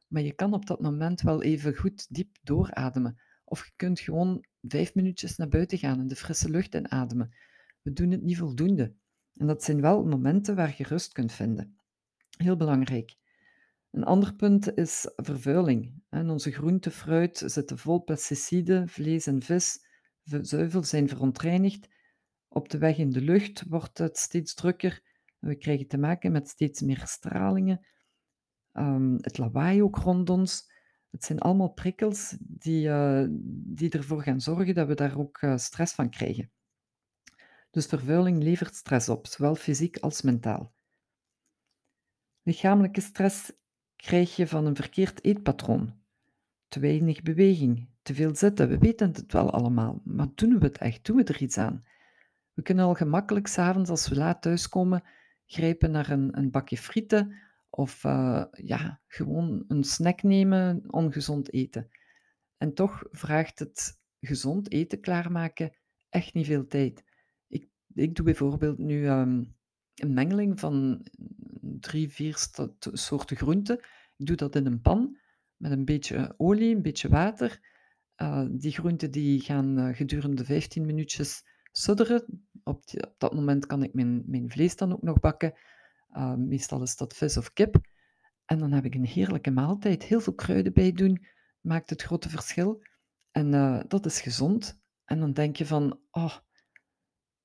Maar 0.08 0.22
je 0.22 0.34
kan 0.34 0.54
op 0.54 0.66
dat 0.66 0.82
moment 0.82 1.22
wel 1.22 1.44
even 1.44 1.76
goed 1.76 2.06
diep 2.10 2.38
doorademen. 2.42 3.20
Of 3.44 3.66
je 3.66 3.72
kunt 3.76 4.00
gewoon 4.00 4.46
vijf 4.62 4.96
minuutjes 4.96 5.36
naar 5.36 5.48
buiten 5.48 5.78
gaan 5.78 6.00
en 6.00 6.08
de 6.08 6.16
frisse 6.16 6.50
lucht 6.50 6.76
inademen. 6.76 7.34
We 7.82 7.94
doen 7.94 8.12
het 8.12 8.22
niet 8.22 8.38
voldoende. 8.38 8.94
En 9.34 9.48
dat 9.48 9.64
zijn 9.64 9.82
wel 9.82 10.06
momenten 10.06 10.56
waar 10.56 10.74
je 10.78 10.84
rust 10.84 11.12
kunt 11.12 11.32
vinden. 11.32 11.78
Heel 12.38 12.56
belangrijk. 12.56 13.16
Een 13.92 14.04
ander 14.04 14.36
punt 14.36 14.78
is 14.78 15.12
vervuiling. 15.16 15.94
Onze 16.10 16.52
groente, 16.52 16.92
fruit 16.92 17.44
zitten 17.46 17.78
vol 17.78 18.00
pesticiden, 18.00 18.90
vlees 18.90 19.28
en 19.28 19.42
vis, 19.42 19.86
zuivel 20.24 20.84
zijn 20.84 21.08
verontreinigd. 21.08 21.88
Op 22.48 22.70
de 22.70 22.78
weg 22.78 22.98
in 22.98 23.10
de 23.10 23.22
lucht 23.22 23.64
wordt 23.68 23.98
het 23.98 24.18
steeds 24.18 24.54
drukker. 24.54 25.02
We 25.40 25.56
krijgen 25.56 25.88
te 25.88 25.98
maken 25.98 26.32
met 26.32 26.50
steeds 26.50 26.82
meer 26.82 27.04
stralingen. 27.06 27.86
Ehm, 28.72 29.14
het 29.14 29.38
lawaai 29.38 29.84
ook 29.84 29.96
rond 29.96 30.30
ons. 30.30 30.72
Het 31.10 31.24
zijn 31.24 31.40
allemaal 31.40 31.74
prikkels 31.74 32.38
die, 32.40 32.90
eh, 32.90 33.26
die 33.66 33.90
ervoor 33.90 34.22
gaan 34.22 34.42
zorgen 34.42 34.74
dat 34.74 34.88
we 34.88 34.96
daar 34.96 35.18
ook 35.18 35.38
eh, 35.38 35.58
stress 35.58 35.94
van 35.94 36.10
krijgen. 36.10 36.52
Dus 37.74 37.86
vervuiling 37.86 38.44
levert 38.44 38.76
stress 38.76 39.10
op, 39.10 39.28
zowel 39.28 39.56
fysiek 39.56 39.98
als 39.98 40.22
mentaal. 40.22 40.74
Lichamelijke 42.42 43.02
stress 43.02 43.52
krijg 43.96 44.36
je 44.36 44.48
van 44.48 44.66
een 44.66 44.76
verkeerd 44.76 45.24
eetpatroon. 45.24 46.02
Te 46.68 46.80
weinig 46.80 47.22
beweging, 47.22 47.90
te 48.02 48.14
veel 48.14 48.36
zitten. 48.36 48.70
We 48.70 48.78
weten 48.78 49.12
het 49.12 49.32
wel 49.32 49.52
allemaal, 49.52 50.02
maar 50.04 50.28
doen 50.36 50.60
we 50.60 50.66
het 50.66 50.78
echt? 50.78 51.06
Doen 51.06 51.16
we 51.16 51.24
er 51.24 51.42
iets 51.42 51.58
aan? 51.58 51.86
We 52.54 52.62
kunnen 52.62 52.86
al 52.86 52.94
gemakkelijk 52.94 53.48
s'avonds, 53.48 53.90
als 53.90 54.08
we 54.08 54.16
laat 54.16 54.42
thuiskomen, 54.42 55.04
grijpen 55.46 55.92
naar 55.92 56.10
een, 56.10 56.38
een 56.38 56.52
bakje 56.52 56.78
frieten 56.78 57.36
of 57.70 58.04
eh, 58.04 58.44
ja, 58.52 59.02
gewoon 59.08 59.64
een 59.68 59.84
snack 59.84 60.24
nemen, 60.24 60.84
ongezond 60.88 61.54
eten. 61.54 61.90
En 62.58 62.74
toch 62.74 63.04
vraagt 63.12 63.60
het 63.60 64.00
gezond 64.20 64.72
eten 64.72 65.00
klaarmaken 65.00 65.76
echt 66.10 66.34
niet 66.34 66.46
veel 66.46 66.68
tijd. 66.68 67.04
Ik, 67.94 68.16
doe 68.16 68.26
bijvoorbeeld 68.26 68.78
nu 68.78 69.06
ehm, 69.06 69.44
een 69.96 70.14
mengeling 70.14 70.60
van 70.60 71.06
drie, 71.62 72.10
vier 72.10 72.48
soorten 72.80 73.38
groenten. 73.38 73.80
Ik 74.18 74.26
doe 74.26 74.36
dat 74.36 74.56
in 74.56 74.66
een 74.66 74.82
pan 74.82 75.18
met 75.58 75.72
een 75.72 75.86
beetje 75.86 76.34
olie, 76.38 76.76
een 76.76 76.82
beetje 76.82 77.10
water. 77.10 77.72
Eh, 78.16 78.46
die 78.52 78.72
groenten 78.72 79.12
die 79.12 79.40
gaan 79.42 79.78
eh, 79.78 79.96
gedurende 79.96 80.46
15 80.46 80.86
minuutjes 80.86 81.44
sudderen. 81.72 82.46
Op, 82.64 82.84
dat 83.18 83.34
moment 83.34 83.66
kan 83.66 83.84
ik 83.84 83.94
mijn, 83.94 84.24
mijn 84.26 84.50
vlees 84.50 84.76
dan 84.76 84.94
ook 84.94 85.02
nog 85.02 85.20
bakken. 85.20 85.54
Eh, 86.10 86.36
meestal 86.36 86.82
is 86.82 86.96
dat 86.96 87.16
vis 87.16 87.38
of 87.38 87.54
kip. 87.54 87.76
En 88.46 88.58
dan 88.58 88.72
heb 88.72 88.86
ik 88.86 88.96
een 88.96 89.06
heerlijke 89.06 89.52
maaltijd. 89.52 90.04
Heel 90.04 90.22
veel 90.22 90.34
kruiden 90.34 90.74
bij 90.74 90.92
doen, 90.92 91.26
maakt 91.62 91.90
het 91.90 92.02
grote 92.02 92.30
verschil. 92.30 92.84
En 93.32 93.52
dat 93.88 94.06
is 94.06 94.22
gezond. 94.22 94.82
En 95.06 95.20
dan 95.20 95.34
denk 95.34 95.56
je 95.56 95.66
van, 95.66 96.00
oh, 96.12 96.38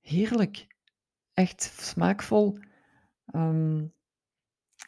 heerlijk. 0.08 0.66
Echt 1.32 1.62
smaakvol. 1.62 2.58
Ehm, 3.26 3.86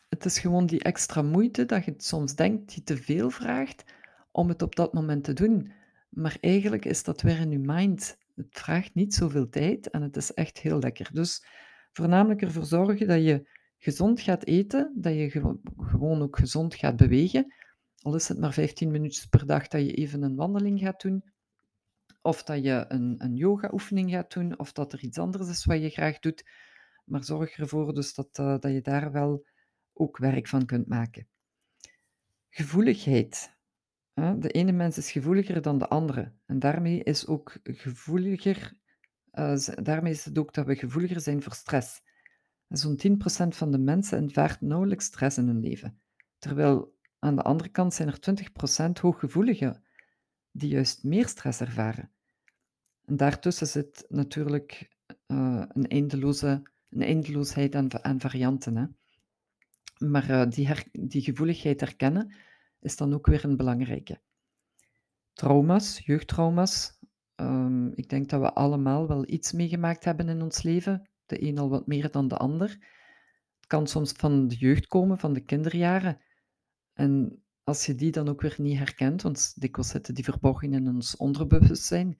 het 0.08 0.24
is 0.24 0.38
gewoon 0.38 0.66
die 0.66 0.82
extra 0.82 1.22
moeite 1.22 1.66
dat 1.66 1.84
je 1.84 1.94
soms 1.96 2.34
denkt 2.34 2.74
die 2.74 2.82
te 2.82 2.96
veel 2.96 3.30
vraagt 3.30 3.84
om 4.30 4.48
het 4.48 4.62
op 4.62 4.76
dat 4.76 4.92
moment 4.92 5.24
te 5.24 5.32
doen. 5.32 5.72
Maar 6.08 6.36
eigenlijk 6.40 6.84
is 6.84 7.02
dat 7.02 7.22
weer 7.22 7.40
in 7.40 7.50
je 7.50 7.58
mind. 7.58 8.18
Het 8.34 8.46
vraagt 8.50 8.94
niet 8.94 9.14
zoveel 9.14 9.48
tijd 9.48 9.90
en 9.90 10.02
het 10.02 10.16
is 10.16 10.34
echt 10.34 10.58
heel 10.58 10.78
lekker. 10.78 11.08
Dus 11.12 11.44
voornamelijk 11.92 12.42
ervoor 12.42 12.64
zorgen 12.64 13.06
dat 13.06 13.22
je 13.22 13.48
gezond 13.78 14.20
gaat 14.20 14.44
eten, 14.44 14.92
dat 14.96 15.14
je 15.14 15.30
gewo- 15.30 15.60
gewoon 15.76 16.22
ook 16.22 16.38
gezond 16.38 16.74
gaat 16.74 16.96
bewegen. 16.96 17.54
Al 18.02 18.14
is 18.14 18.28
het 18.28 18.38
maar 18.38 18.52
15 18.52 18.90
minuutjes 18.90 19.26
per 19.26 19.46
dag 19.46 19.68
dat 19.68 19.80
je 19.80 19.94
even 19.94 20.22
een 20.22 20.36
wandeling 20.36 20.80
gaat 20.80 21.00
doen, 21.00 21.24
of 22.22 22.42
dat 22.42 22.64
je 22.64 22.84
een, 22.88 23.14
een 23.18 23.34
yoga-oefening 23.34 24.10
gaat 24.10 24.32
doen, 24.32 24.58
of 24.58 24.72
dat 24.72 24.92
er 24.92 25.02
iets 25.02 25.18
anders 25.18 25.48
is 25.48 25.64
wat 25.64 25.82
je 25.82 25.90
graag 25.90 26.18
doet. 26.18 26.44
Maar 27.04 27.24
zorg 27.24 27.58
ervoor 27.58 27.94
dus 27.94 28.14
dat, 28.14 28.28
eh, 28.32 28.58
dat 28.58 28.72
je 28.72 28.80
daar 28.80 29.12
wel 29.12 29.46
ook 29.92 30.18
werk 30.18 30.48
van 30.48 30.66
kunt 30.66 30.86
maken. 30.86 31.28
Gevoeligheid. 32.50 33.58
De 34.14 34.50
ene 34.50 34.72
mens 34.72 34.98
is 34.98 35.10
gevoeliger 35.10 35.62
dan 35.62 35.78
de 35.78 35.88
andere. 35.88 36.32
En 36.46 36.58
daarmee 36.58 37.02
is 37.02 37.26
ook 37.26 37.56
gevoeliger, 37.62 38.72
eh, 39.30 39.56
daarmee 39.82 40.12
is 40.12 40.24
het 40.24 40.38
ook 40.38 40.54
dat 40.54 40.66
we 40.66 40.76
gevoeliger 40.76 41.20
zijn 41.20 41.42
voor 41.42 41.54
stress. 41.54 42.02
Zo'n 42.68 42.96
10% 42.96 43.56
van 43.56 43.70
de 43.70 43.78
mensen 43.78 44.24
ervaart 44.24 44.60
nauwelijks 44.60 45.04
stress 45.04 45.38
in 45.38 45.46
hun 45.46 45.60
leven. 45.60 46.00
Terwijl 46.38 46.94
aan 47.18 47.36
de 47.36 47.42
andere 47.42 47.68
kant 47.68 47.94
zijn 47.94 48.08
er 48.08 48.20
20% 48.20 48.98
hooggevoeligen 48.98 49.84
die 50.60 50.70
juist 50.70 51.04
meer 51.04 51.28
stress 51.28 51.60
ervaren. 51.60 52.10
En 53.04 53.16
daartussen 53.16 53.66
zit 53.66 54.04
natuurlijk 54.08 54.96
eh, 55.26 55.62
een, 55.68 55.86
eindeloze, 55.86 56.62
een 56.90 57.02
eindeloosheid 57.02 57.74
aan, 57.74 57.90
va- 57.90 58.02
aan 58.02 58.20
varianten. 58.20 58.76
Hè. 58.76 58.86
Maar 60.06 60.30
eh, 60.30 60.50
die, 60.50 60.68
die 60.92 61.22
gevoeligheid 61.22 61.80
herkennen 61.80 62.34
is 62.80 62.96
dan 62.96 63.14
ook 63.14 63.26
weer 63.26 63.44
een 63.44 63.56
belangrijke. 63.56 64.20
Trauma's, 65.32 65.98
jeugdtrauma's. 65.98 66.98
Ehm, 67.34 67.86
ik 67.86 68.08
denk 68.08 68.28
dat 68.28 68.40
we 68.40 68.52
allemaal 68.52 69.08
wel 69.08 69.28
iets 69.28 69.52
meegemaakt 69.52 70.04
hebben 70.04 70.28
in 70.28 70.42
ons 70.42 70.62
leven. 70.62 71.08
De 71.26 71.42
een 71.42 71.58
al 71.58 71.68
wat 71.68 71.86
meer 71.86 72.10
dan 72.10 72.28
de 72.28 72.36
ander. 72.36 72.68
Het 73.56 73.66
kan 73.66 73.86
soms 73.86 74.12
van 74.12 74.48
de 74.48 74.56
jeugd 74.56 74.86
komen, 74.86 75.18
van 75.18 75.32
de 75.32 75.40
kinderjaren. 75.40 76.20
En 76.92 77.42
als 77.70 77.86
je 77.86 77.94
die 77.94 78.12
dan 78.12 78.28
ook 78.28 78.40
weer 78.40 78.54
niet 78.58 78.78
herkent, 78.78 79.22
want 79.22 79.60
dikwijls 79.60 79.90
zitten 79.90 80.14
die 80.14 80.24
verborgen 80.24 80.72
in 80.72 80.88
ons 80.88 81.16
onderbewustzijn, 81.16 82.18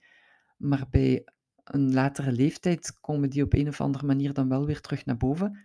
maar 0.57 0.87
bij 0.89 1.23
een 1.63 1.93
latere 1.93 2.31
leeftijd 2.31 2.99
komen 2.99 3.29
die 3.29 3.43
op 3.43 3.53
een 3.53 3.67
of 3.67 3.81
andere 3.81 4.05
manier 4.05 4.33
dan 4.33 4.49
wel 4.49 4.65
weer 4.65 4.81
terug 4.81 5.05
naar 5.05 5.17
boven. 5.17 5.59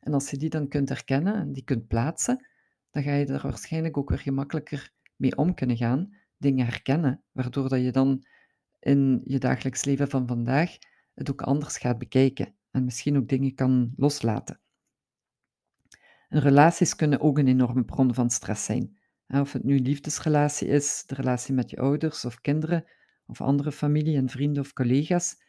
En 0.00 0.14
als 0.14 0.30
je 0.30 0.36
die 0.36 0.48
dan 0.48 0.68
kunt 0.68 0.88
herkennen 0.88 1.34
en 1.34 1.52
die 1.52 1.64
kunt 1.64 1.86
plaatsen, 1.86 2.46
dan 2.90 3.02
ga 3.02 3.12
je 3.12 3.26
er 3.26 3.42
waarschijnlijk 3.42 3.96
ook 3.96 4.08
weer 4.08 4.18
gemakkelijker 4.18 4.92
mee 5.16 5.36
om 5.36 5.54
kunnen 5.54 5.76
gaan, 5.76 6.14
dingen 6.36 6.66
herkennen, 6.66 7.22
waardoor 7.32 7.68
dat 7.68 7.80
je 7.80 7.92
dan 7.92 8.26
in 8.78 9.20
je 9.24 9.38
dagelijks 9.38 9.84
leven 9.84 10.10
van 10.10 10.26
vandaag 10.26 10.76
het 11.14 11.30
ook 11.30 11.42
anders 11.42 11.78
gaat 11.78 11.98
bekijken 11.98 12.54
en 12.70 12.84
misschien 12.84 13.16
ook 13.16 13.28
dingen 13.28 13.54
kan 13.54 13.92
loslaten. 13.96 14.60
En 16.28 16.40
relaties 16.40 16.96
kunnen 16.96 17.20
ook 17.20 17.38
een 17.38 17.48
enorme 17.48 17.84
bron 17.84 18.14
van 18.14 18.30
stress 18.30 18.64
zijn. 18.64 18.98
Of 19.32 19.52
het 19.52 19.64
nu 19.64 19.78
liefdesrelatie 19.78 20.68
is, 20.68 21.02
de 21.06 21.14
relatie 21.14 21.54
met 21.54 21.70
je 21.70 21.76
ouders 21.76 22.24
of 22.24 22.40
kinderen, 22.40 22.84
of 23.26 23.40
andere 23.40 23.72
familie 23.72 24.16
en 24.16 24.28
vrienden 24.28 24.62
of 24.62 24.72
collega's, 24.72 25.42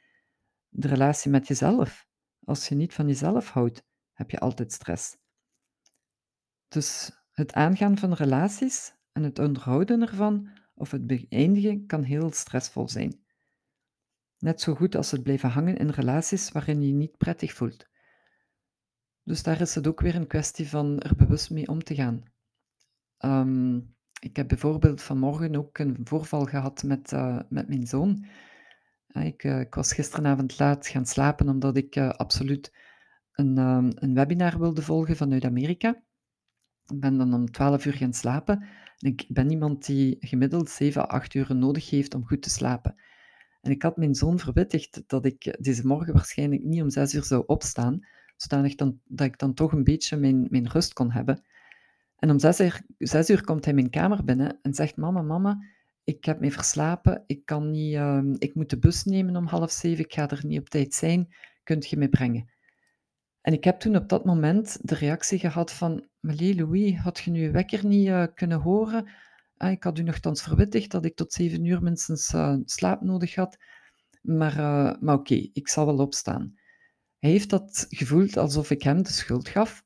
de 0.70 0.88
relatie 0.88 1.32
met 1.32 1.48
jezelf. 1.48 2.08
Als 2.44 2.68
je 2.68 2.76
niet 2.76 2.94
van 2.94 3.08
jezelf 3.08 3.50
houdt, 3.50 3.84
heb 4.14 4.32
je 4.32 4.40
altijd 4.40 4.72
stress. 4.72 5.18
Dus 6.68 7.12
het 7.32 7.54
aangaan 7.54 7.98
van 7.98 8.14
relaties 8.14 8.94
en 9.12 9.24
het 9.24 9.40
onderhouden 9.40 10.02
ervan 10.02 10.50
of 10.74 10.92
het 10.92 11.08
beëindigen 11.08 11.86
kan 11.86 12.04
heel 12.04 12.32
stressvol 12.32 12.90
zijn. 12.90 13.20
Net 14.38 14.62
zo 14.62 14.76
goed 14.76 14.96
als 14.96 15.12
het 15.12 15.24
blijven 15.24 15.50
hangen 15.50 15.78
in 15.78 15.90
relaties 15.90 16.52
waarin 16.52 16.82
je 16.82 16.88
je 16.88 16.94
niet 16.94 17.18
prettig 17.18 17.54
voelt. 17.54 17.90
Dus 19.24 19.44
daar 19.44 19.62
is 19.62 19.76
het 19.76 19.88
ook 19.88 20.02
weer 20.02 20.16
een 20.16 20.28
kwestie 20.28 20.70
van 20.70 21.00
er 21.00 21.16
bewust 21.16 21.50
mee 21.50 21.68
om 21.68 21.84
te 21.84 21.96
gaan. 21.96 22.31
Ehm, 23.22 23.76
ik 24.20 24.36
heb 24.36 24.48
bijvoorbeeld 24.48 25.02
vanmorgen 25.02 25.56
ook 25.56 25.78
een 25.78 25.98
voorval 26.04 26.46
gehad 26.46 26.84
met, 26.84 27.12
eh, 27.14 27.40
met 27.50 27.68
mijn 27.68 27.88
zoon. 27.88 28.26
Eh, 29.08 29.26
Ik, 29.26 29.44
eh, 29.44 29.60
ik 29.60 29.76
was 29.76 29.94
gisteravond 29.94 30.60
laat 30.60 30.88
gaan 30.88 31.06
slapen 31.06 31.50
omdat 31.50 31.78
ik 31.78 31.98
absoluut 31.98 32.74
een, 33.32 33.58
ehm, 33.58 33.92
een 33.96 34.14
webinar 34.14 34.60
wilde 34.60 34.82
volgen 34.82 35.16
vanuit 35.16 35.46
Amerika. 35.46 35.90
Ik 36.86 37.00
ben 37.00 37.18
dan 37.18 37.34
om 37.34 37.52
12 37.52 37.86
uur 37.86 37.94
gaan 37.94 38.14
slapen. 38.14 38.60
En 38.98 39.10
ik 39.12 39.26
ben 39.28 39.52
iemand 39.52 39.86
die 39.86 40.18
gemiddeld 40.20 40.70
7 40.70 41.02
à 41.02 41.06
8 41.06 41.34
uur 41.34 41.56
nodig 41.56 41.90
heeft 41.90 42.14
om 42.16 42.26
goed 42.26 42.42
te 42.42 42.50
slapen. 42.50 42.96
En 43.62 43.72
ik 43.72 43.82
had 43.82 43.98
mijn 43.98 44.16
zoon 44.16 44.40
verwittigd 44.40 45.04
dat 45.08 45.26
ik 45.26 45.58
deze 45.60 45.88
morgen 45.88 46.14
waarschijnlijk 46.14 46.64
niet 46.64 46.82
om 46.82 46.90
zes 46.90 47.14
uur 47.14 47.24
zou 47.24 47.44
opstaan, 47.46 48.00
zodanig 48.36 48.76
dan, 48.76 49.00
dat 49.06 49.28
ik 49.28 49.40
dan 49.40 49.54
toch 49.54 49.72
een 49.72 49.84
beetje 49.84 50.18
mijn, 50.18 50.48
mijn 50.50 50.70
rust 50.70 50.94
kon 50.94 51.12
hebben. 51.12 51.44
En 52.22 52.30
om 52.30 52.40
zes 52.40 52.60
uur, 52.60 52.84
uur 53.28 53.44
komt 53.44 53.66
hij 53.66 53.74
mijn 53.74 53.90
kamer 53.90 54.24
binnen 54.24 54.60
en 54.62 54.74
zegt: 54.74 54.98
Mama, 54.98 55.22
mama, 55.22 55.64
ik 56.04 56.26
heb 56.26 56.40
me 56.40 56.52
verslapen, 56.52 57.24
ik, 57.28 57.46
kan 57.46 57.72
niet, 57.72 57.96
ehm, 57.96 58.34
ik 58.38 58.56
moet 58.56 58.70
de 58.70 58.78
bus 58.78 59.04
nemen 59.04 59.36
om 59.36 59.48
half 59.48 59.72
zeven, 59.72 60.04
ik 60.04 60.14
ga 60.14 60.30
er 60.30 60.46
niet 60.46 60.60
op 60.60 60.70
tijd 60.70 60.94
zijn, 60.94 61.36
kunt 61.64 61.90
je 61.90 61.98
me 61.98 62.10
brengen? 62.10 62.52
En 63.42 63.54
ik 63.54 63.64
heb 63.64 63.80
toen 63.80 63.96
op 63.96 64.10
dat 64.10 64.26
moment 64.26 64.78
de 64.82 64.96
reactie 64.96 65.40
gehad 65.40 65.72
van, 65.72 66.08
Malie, 66.20 66.56
Louis, 66.56 66.98
had 66.98 67.20
je 67.20 67.32
nu 67.32 67.42
je 67.42 67.52
wekker 67.52 67.86
niet 67.86 68.08
uh, 68.08 68.26
kunnen 68.36 68.60
horen? 68.60 69.10
Ah, 69.58 69.72
ik 69.72 69.84
had 69.84 70.00
u 70.00 70.04
nogthans 70.04 70.42
verwittigd 70.42 70.92
dat 70.92 71.06
ik 71.06 71.16
tot 71.16 71.34
zeven 71.34 71.66
uur 71.66 71.84
minstens 71.84 72.34
uh, 72.34 72.56
slaap 72.66 73.02
nodig 73.02 73.36
had. 73.36 73.58
Maar, 74.22 74.58
uh, 74.58 74.94
maar 75.00 75.16
oké, 75.16 75.50
ik 75.54 75.68
zal 75.68 75.86
wel 75.86 75.98
opstaan. 75.98 76.54
Hij 77.20 77.30
heeft 77.30 77.50
dat 77.50 77.86
gevoeld 77.90 78.38
alsof 78.38 78.72
ik 78.72 78.84
hem 78.84 79.04
de 79.04 79.12
schuld 79.12 79.48
gaf. 79.48 79.84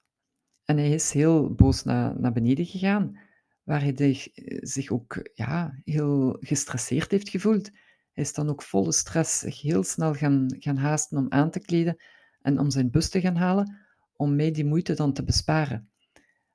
En 0.65 0.77
hij 0.77 0.89
is 0.89 1.11
heel 1.11 1.53
boos 1.53 1.83
naar, 1.83 2.19
naar 2.19 2.31
beneden 2.31 2.65
gegaan, 2.65 3.19
waar 3.63 3.81
hij 3.81 3.93
zich, 3.95 4.27
zich 4.59 4.91
ook 4.91 5.29
ja, 5.33 5.81
heel 5.83 6.37
gestresseerd 6.39 7.11
heeft 7.11 7.29
gevoeld. 7.29 7.69
Hij 8.11 8.23
is 8.23 8.33
dan 8.33 8.49
ook 8.49 8.61
volle 8.61 8.91
stress 8.91 9.41
heel 9.61 9.83
snel 9.83 10.13
gaan, 10.13 10.55
gaan 10.59 10.77
haasten 10.77 11.17
om 11.17 11.25
aan 11.29 11.51
te 11.51 11.59
kleden 11.59 11.97
en 12.41 12.59
om 12.59 12.69
zijn 12.71 12.91
bus 12.91 13.09
te 13.09 13.21
gaan 13.21 13.35
halen, 13.35 13.77
om 14.15 14.35
mij 14.35 14.51
die 14.51 14.65
moeite 14.65 14.93
dan 14.93 15.13
te 15.13 15.23
besparen. 15.23 15.89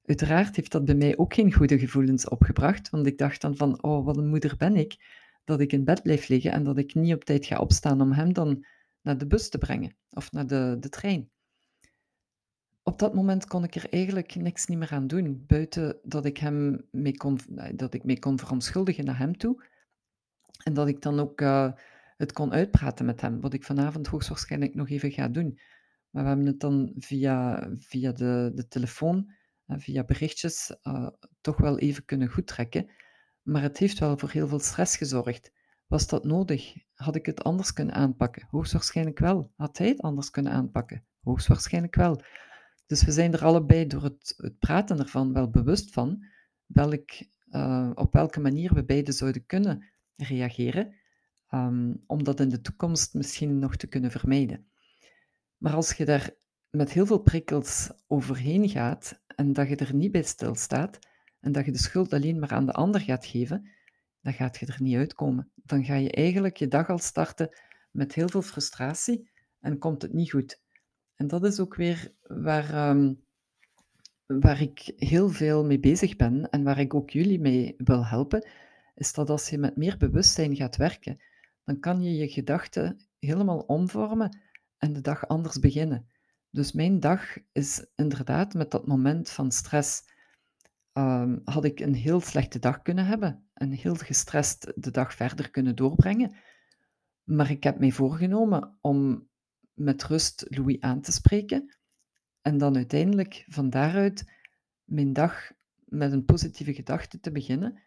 Uiteraard 0.04 0.56
heeft 0.56 0.72
dat 0.72 0.84
bij 0.84 0.94
mij 0.94 1.16
ook 1.16 1.34
geen 1.34 1.52
goede 1.52 1.78
gevoelens 1.78 2.28
opgebracht, 2.28 2.90
want 2.90 3.06
ik 3.06 3.18
dacht 3.18 3.40
dan 3.40 3.56
van, 3.56 3.82
oh, 3.82 4.04
wat 4.04 4.16
een 4.16 4.28
moeder 4.28 4.56
ben 4.56 4.76
ik, 4.76 4.96
dat 5.44 5.60
ik 5.60 5.72
in 5.72 5.84
bed 5.84 6.02
blijf 6.02 6.28
liggen 6.28 6.52
en 6.52 6.64
dat 6.64 6.78
ik 6.78 6.94
niet 6.94 7.14
op 7.14 7.24
tijd 7.24 7.46
ga 7.46 7.58
opstaan 7.58 8.00
om 8.00 8.12
hem 8.12 8.32
dan 8.32 8.64
naar 9.02 9.18
de 9.18 9.26
bus 9.26 9.48
te 9.48 9.58
brengen 9.58 9.96
of 10.10 10.32
naar 10.32 10.46
de, 10.46 10.76
de 10.80 10.88
trein. 10.88 11.30
Op 12.90 12.98
dat 12.98 13.14
moment 13.14 13.46
kon 13.46 13.64
ik 13.64 13.74
er 13.74 13.86
eigenlijk 13.90 14.34
niks 14.34 14.66
niet 14.66 14.78
meer 14.78 14.90
aan 14.90 15.06
doen, 15.06 15.44
buiten 15.46 15.98
dat 16.02 16.24
ik, 16.24 16.36
hem 16.36 16.86
mee 16.90 17.16
kon, 17.16 17.38
dat 17.74 17.94
ik 17.94 18.04
mee 18.04 18.18
kon 18.18 18.38
verontschuldigen 18.38 19.04
naar 19.04 19.18
hem 19.18 19.36
toe. 19.36 19.64
En 20.64 20.74
dat 20.74 20.88
ik 20.88 21.02
dan 21.02 21.20
ook 21.20 21.40
uh, 21.40 21.72
het 22.16 22.32
kon 22.32 22.52
uitpraten 22.52 23.06
met 23.06 23.20
hem, 23.20 23.40
wat 23.40 23.52
ik 23.52 23.64
vanavond 23.64 24.06
hoogstwaarschijnlijk 24.06 24.74
nog 24.74 24.88
even 24.88 25.10
ga 25.10 25.28
doen. 25.28 25.60
Maar 26.10 26.22
we 26.22 26.28
hebben 26.28 26.46
het 26.46 26.60
dan 26.60 26.92
via, 26.96 27.68
via 27.78 28.12
de, 28.12 28.50
de 28.54 28.68
telefoon, 28.68 29.32
via 29.66 30.04
berichtjes, 30.04 30.76
toch 31.40 31.56
wel 31.56 31.78
even 31.78 32.04
kunnen 32.04 32.28
goedtrekken. 32.28 32.90
Maar 33.42 33.62
het 33.62 33.78
heeft 33.78 33.98
wel 33.98 34.18
voor 34.18 34.30
heel 34.30 34.48
veel 34.48 34.60
stress 34.60 34.96
gezorgd. 34.96 35.52
Was 35.86 36.06
dat 36.06 36.24
nodig? 36.24 36.74
Had 36.94 37.16
ik 37.16 37.26
het 37.26 37.44
anders 37.44 37.72
kunnen 37.72 37.94
aanpakken? 37.94 38.46
Hoogstwaarschijnlijk 38.50 39.18
wel. 39.18 39.52
Had 39.56 39.78
hij 39.78 39.88
het 39.88 40.00
anders 40.00 40.30
kunnen 40.30 40.52
aanpakken? 40.52 41.04
Hoogstwaarschijnlijk 41.20 41.94
wel. 41.94 42.22
Dus 42.90 43.04
we 43.04 43.12
zijn 43.12 43.32
er 43.32 43.44
allebei 43.44 43.86
door 43.86 44.02
het, 44.02 44.34
het 44.36 44.58
praten 44.58 44.98
ervan 44.98 45.32
wel 45.32 45.50
bewust 45.50 45.92
van 45.92 46.24
welk, 46.66 47.10
uh, 47.50 47.90
op 47.94 48.12
welke 48.12 48.40
manier 48.40 48.74
we 48.74 48.84
beide 48.84 49.12
zouden 49.12 49.46
kunnen 49.46 49.90
reageren, 50.16 50.94
um, 51.50 52.04
om 52.06 52.24
dat 52.24 52.40
in 52.40 52.48
de 52.48 52.60
toekomst 52.60 53.14
misschien 53.14 53.58
nog 53.58 53.76
te 53.76 53.86
kunnen 53.86 54.10
vermijden. 54.10 54.66
Maar 55.56 55.72
als 55.72 55.92
je 55.92 56.04
daar 56.04 56.30
met 56.70 56.92
heel 56.92 57.06
veel 57.06 57.18
prikkels 57.18 57.90
overheen 58.06 58.68
gaat 58.68 59.22
en 59.26 59.52
dat 59.52 59.68
je 59.68 59.76
er 59.76 59.94
niet 59.94 60.12
bij 60.12 60.22
stilstaat 60.22 60.98
en 61.40 61.52
dat 61.52 61.64
je 61.64 61.72
de 61.72 61.78
schuld 61.78 62.12
alleen 62.12 62.38
maar 62.38 62.52
aan 62.52 62.66
de 62.66 62.72
ander 62.72 63.00
gaat 63.00 63.26
geven, 63.26 63.70
dan 64.20 64.32
gaat 64.32 64.56
je 64.56 64.66
er 64.66 64.82
niet 64.82 64.96
uitkomen. 64.96 65.52
Dan 65.54 65.84
ga 65.84 65.94
je 65.94 66.10
eigenlijk 66.10 66.56
je 66.56 66.68
dag 66.68 66.88
al 66.88 66.98
starten 66.98 67.48
met 67.90 68.14
heel 68.14 68.28
veel 68.28 68.42
frustratie 68.42 69.30
en 69.60 69.78
komt 69.78 70.02
het 70.02 70.12
niet 70.12 70.30
goed. 70.30 70.59
En 71.20 71.26
dat 71.26 71.44
is 71.44 71.60
ook 71.60 71.74
weer 71.74 72.12
waar, 72.22 72.90
um, 72.90 73.22
waar 74.26 74.60
ik 74.60 74.92
heel 74.96 75.28
veel 75.28 75.64
mee 75.64 75.80
bezig 75.80 76.16
ben 76.16 76.50
en 76.50 76.62
waar 76.62 76.78
ik 76.78 76.94
ook 76.94 77.10
jullie 77.10 77.40
mee 77.40 77.74
wil 77.76 78.06
helpen, 78.06 78.48
is 78.94 79.12
dat 79.12 79.30
als 79.30 79.48
je 79.48 79.58
met 79.58 79.76
meer 79.76 79.96
bewustzijn 79.96 80.56
gaat 80.56 80.76
werken, 80.76 81.20
dan 81.64 81.80
kan 81.80 82.02
je 82.02 82.14
je 82.14 82.28
gedachten 82.28 83.00
helemaal 83.18 83.58
omvormen 83.58 84.38
en 84.78 84.92
de 84.92 85.00
dag 85.00 85.28
anders 85.28 85.58
beginnen. 85.58 86.06
Dus 86.50 86.72
mijn 86.72 87.00
dag 87.00 87.36
is 87.52 87.86
inderdaad 87.94 88.54
met 88.54 88.70
dat 88.70 88.86
moment 88.86 89.30
van 89.30 89.50
stress. 89.50 90.02
Um, 90.92 91.40
had 91.44 91.64
ik 91.64 91.80
een 91.80 91.94
heel 91.94 92.20
slechte 92.20 92.58
dag 92.58 92.82
kunnen 92.82 93.06
hebben 93.06 93.48
en 93.54 93.70
heel 93.70 93.94
gestrest 93.94 94.72
de 94.74 94.90
dag 94.90 95.14
verder 95.14 95.50
kunnen 95.50 95.76
doorbrengen. 95.76 96.34
Maar 97.24 97.50
ik 97.50 97.64
heb 97.64 97.78
mij 97.78 97.90
voorgenomen 97.90 98.78
om 98.80 99.28
met 99.80 100.04
rust 100.04 100.46
Louis 100.48 100.80
aan 100.80 101.00
te 101.00 101.12
spreken 101.12 101.76
en 102.40 102.58
dan 102.58 102.76
uiteindelijk 102.76 103.44
van 103.48 103.70
daaruit 103.70 104.32
mijn 104.84 105.12
dag 105.12 105.52
met 105.84 106.12
een 106.12 106.24
positieve 106.24 106.74
gedachte 106.74 107.20
te 107.20 107.32
beginnen 107.32 107.82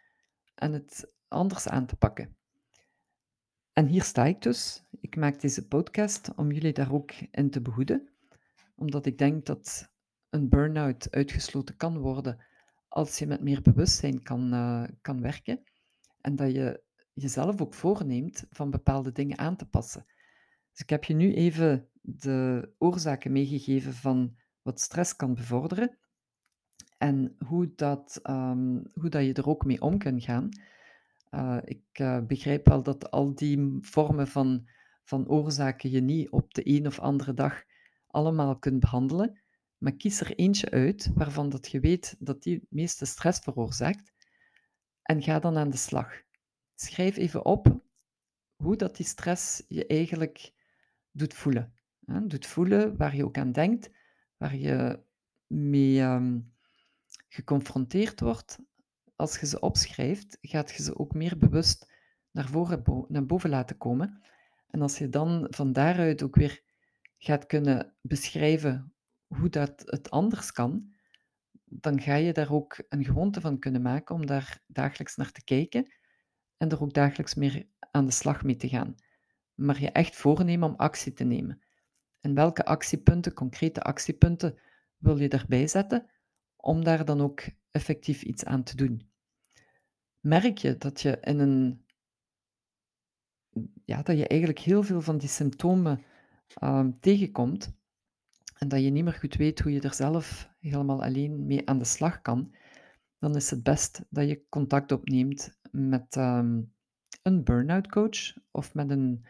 en 0.56 0.74
het 0.74 1.12
anders 1.28 1.68
aan 1.68 1.86
te 1.86 1.96
pakken. 1.96 2.36
En 3.74 3.86
hier 3.86 4.04
sta 4.04 4.26
ik 4.26 4.42
dus. 4.42 4.84
Ik 5.00 5.16
maak 5.16 5.42
deze 5.42 5.68
podcast 5.68 6.36
om 6.36 6.52
jullie 6.52 6.74
daar 6.74 6.94
ook 6.94 7.12
in 7.32 7.50
te 7.50 7.62
behoeden, 7.62 8.10
omdat 8.76 9.06
ik 9.06 9.18
denk 9.18 9.46
dat 9.46 9.92
een 10.30 10.50
burn-out 10.50 11.12
uitgesloten 11.12 11.76
kan 11.76 11.98
worden 11.98 12.46
als 12.88 13.20
je 13.20 13.28
met 13.28 13.42
meer 13.42 13.62
bewustzijn 13.62 14.24
kan, 14.24 14.54
uh, 14.54 14.84
kan 15.02 15.22
werken 15.22 15.64
en 16.22 16.36
dat 16.36 16.52
je 16.52 16.84
jezelf 17.14 17.62
ook 17.62 17.74
voorneemt 17.74 18.46
van 18.50 18.70
bepaalde 18.70 19.12
dingen 19.12 19.38
aan 19.38 19.56
te 19.56 19.66
passen. 19.66 20.06
Dus 20.74 20.82
ik 20.82 20.90
heb 20.90 21.04
je 21.04 21.14
nu 21.14 21.34
even 21.34 21.90
de 22.02 22.70
oorzaken 22.78 23.32
meegegeven 23.32 23.94
van 23.94 24.36
wat 24.62 24.80
stress 24.80 25.16
kan 25.16 25.34
bevorderen 25.34 25.98
en 26.98 27.36
hoe 27.48 27.72
dat, 27.76 28.20
um, 28.24 28.84
hoe 28.94 29.10
dat 29.10 29.26
je 29.26 29.34
er 29.34 29.48
ook 29.48 29.66
mee 29.66 29.82
om 29.82 29.98
kunt 29.98 30.24
gaan. 30.24 30.50
Uh, 31.32 31.58
ik 31.64 32.00
uh, 32.00 32.26
begrijp 32.26 32.68
wel 32.68 32.84
dat 32.84 33.12
al 33.12 33.36
die 33.36 33.78
vormen 33.82 34.28
van, 34.28 34.70
van 35.04 35.28
oorzaken 35.28 35.90
je 35.90 36.02
niet 36.02 36.30
op 36.30 36.54
de 36.54 36.62
een 36.68 36.88
of 36.88 37.00
andere 37.00 37.34
dag 37.34 37.64
allemaal 38.08 38.60
kunt 38.60 38.80
behandelen, 38.80 39.42
maar 39.78 39.96
kies 39.96 40.22
er 40.22 40.36
eentje 40.36 40.70
uit 40.70 41.12
waarvan 41.14 41.50
dat 41.50 41.72
je 41.72 41.80
weet 41.80 42.16
dat 42.20 42.44
die 42.44 42.56
het 42.56 42.66
meeste 42.70 43.06
stress 43.06 43.40
veroorzaakt 43.40 44.14
en 45.02 45.22
ga 45.22 45.40
dan 45.40 45.58
aan 45.58 45.70
de 45.70 45.78
slag. 45.78 46.22
Schrijf 46.76 47.18
even 47.18 47.46
op 47.46 47.82
hoe 48.56 48.76
dat 48.76 48.96
die 48.96 49.06
stress 49.06 49.64
je 49.68 49.88
eigenlijk 49.88 50.54
doet 51.14 51.34
voelen. 51.34 51.74
Hè? 52.06 52.28
Doet 52.28 52.46
voelen 52.46 52.98
waar 52.98 53.16
je 53.16 53.26
ook 53.26 53.38
aan 53.38 53.52
denkt, 53.52 53.90
waar 54.38 54.56
je 54.56 55.00
mee 55.48 56.02
um, 56.02 56.54
geconfronteerd 57.30 58.20
wordt. 58.20 58.60
Als 59.16 59.40
je 59.40 59.46
ze 59.46 59.60
opschrijft, 59.60 60.38
gaat 60.42 60.72
je 60.72 60.84
ze 60.84 60.98
ook 60.98 61.14
meer 61.14 61.38
bewust 61.38 61.92
naar, 62.32 62.48
voren, 62.48 63.06
naar 63.08 63.26
boven 63.26 63.50
laten 63.50 63.78
komen. 63.78 64.22
En 64.68 64.82
als 64.82 64.98
je 64.98 65.10
dan 65.10 65.48
van 65.50 65.74
daaruit 65.74 66.24
ook 66.24 66.36
weer 66.36 66.62
gaat 67.18 67.46
kunnen 67.46 67.96
beschrijven 68.02 68.94
hoe 69.28 69.50
dat 69.50 69.84
het 69.86 70.10
anders 70.10 70.52
kan, 70.52 70.94
dan 71.64 72.02
ga 72.02 72.16
je 72.16 72.34
daar 72.34 72.52
ook 72.52 72.84
een 72.90 73.06
gewoonte 73.06 73.42
van 73.42 73.60
kunnen 73.60 73.82
maken 73.82 74.16
om 74.16 74.26
daar 74.26 74.64
dagelijks 74.68 75.16
naar 75.16 75.32
te 75.32 75.44
kijken 75.44 75.94
en 76.58 76.70
er 76.70 76.82
ook 76.82 76.94
dagelijks 76.94 77.36
meer 77.36 77.68
aan 77.92 78.06
de 78.06 78.12
slag 78.12 78.44
mee 78.44 78.56
te 78.56 78.70
gaan. 78.70 78.96
Maar 79.54 79.82
je 79.82 79.92
echt 79.92 80.16
voornemen 80.16 80.70
om 80.70 80.76
actie 80.76 81.14
te 81.14 81.24
nemen. 81.24 81.62
En 82.20 82.34
welke 82.34 82.66
actiepunten, 82.66 83.34
concrete 83.34 83.82
actiepunten, 83.82 84.60
wil 84.98 85.18
je 85.18 85.30
daarbij 85.30 85.68
zetten 85.68 86.10
om 86.56 86.84
daar 86.84 87.06
dan 87.06 87.22
ook 87.22 87.42
effectief 87.72 88.22
iets 88.22 88.46
aan 88.46 88.64
te 88.64 88.76
doen? 88.76 89.12
Merk 90.20 90.58
je 90.58 90.78
dat 90.78 91.02
je 91.02 91.18
in 91.22 91.40
een 91.40 91.86
ja, 93.86 94.02
dat 94.02 94.18
je 94.18 94.28
eigenlijk 94.28 94.60
heel 94.60 94.84
veel 94.84 95.02
van 95.02 95.18
die 95.18 95.30
symptomen 95.30 96.04
uh, 96.64 96.88
tegenkomt 97.00 97.76
en 98.58 98.68
dat 98.68 98.84
je 98.84 98.90
niet 98.90 99.04
meer 99.04 99.14
goed 99.14 99.36
weet 99.36 99.60
hoe 99.60 99.72
je 99.72 99.82
er 99.82 99.94
zelf 99.94 100.50
helemaal 100.60 101.04
alleen 101.04 101.46
mee 101.46 101.70
aan 101.70 101.78
de 101.78 101.86
slag 101.86 102.22
kan, 102.22 102.56
dan 103.20 103.36
is 103.36 103.50
het 103.50 103.64
best 103.64 104.02
dat 104.10 104.28
je 104.28 104.46
contact 104.50 104.92
opneemt 104.92 105.60
met 105.72 106.16
um, 106.16 106.74
een 107.22 107.44
burn-out 107.44 107.88
coach 107.88 108.34
of 108.52 108.74
met 108.74 108.90
een 108.90 109.26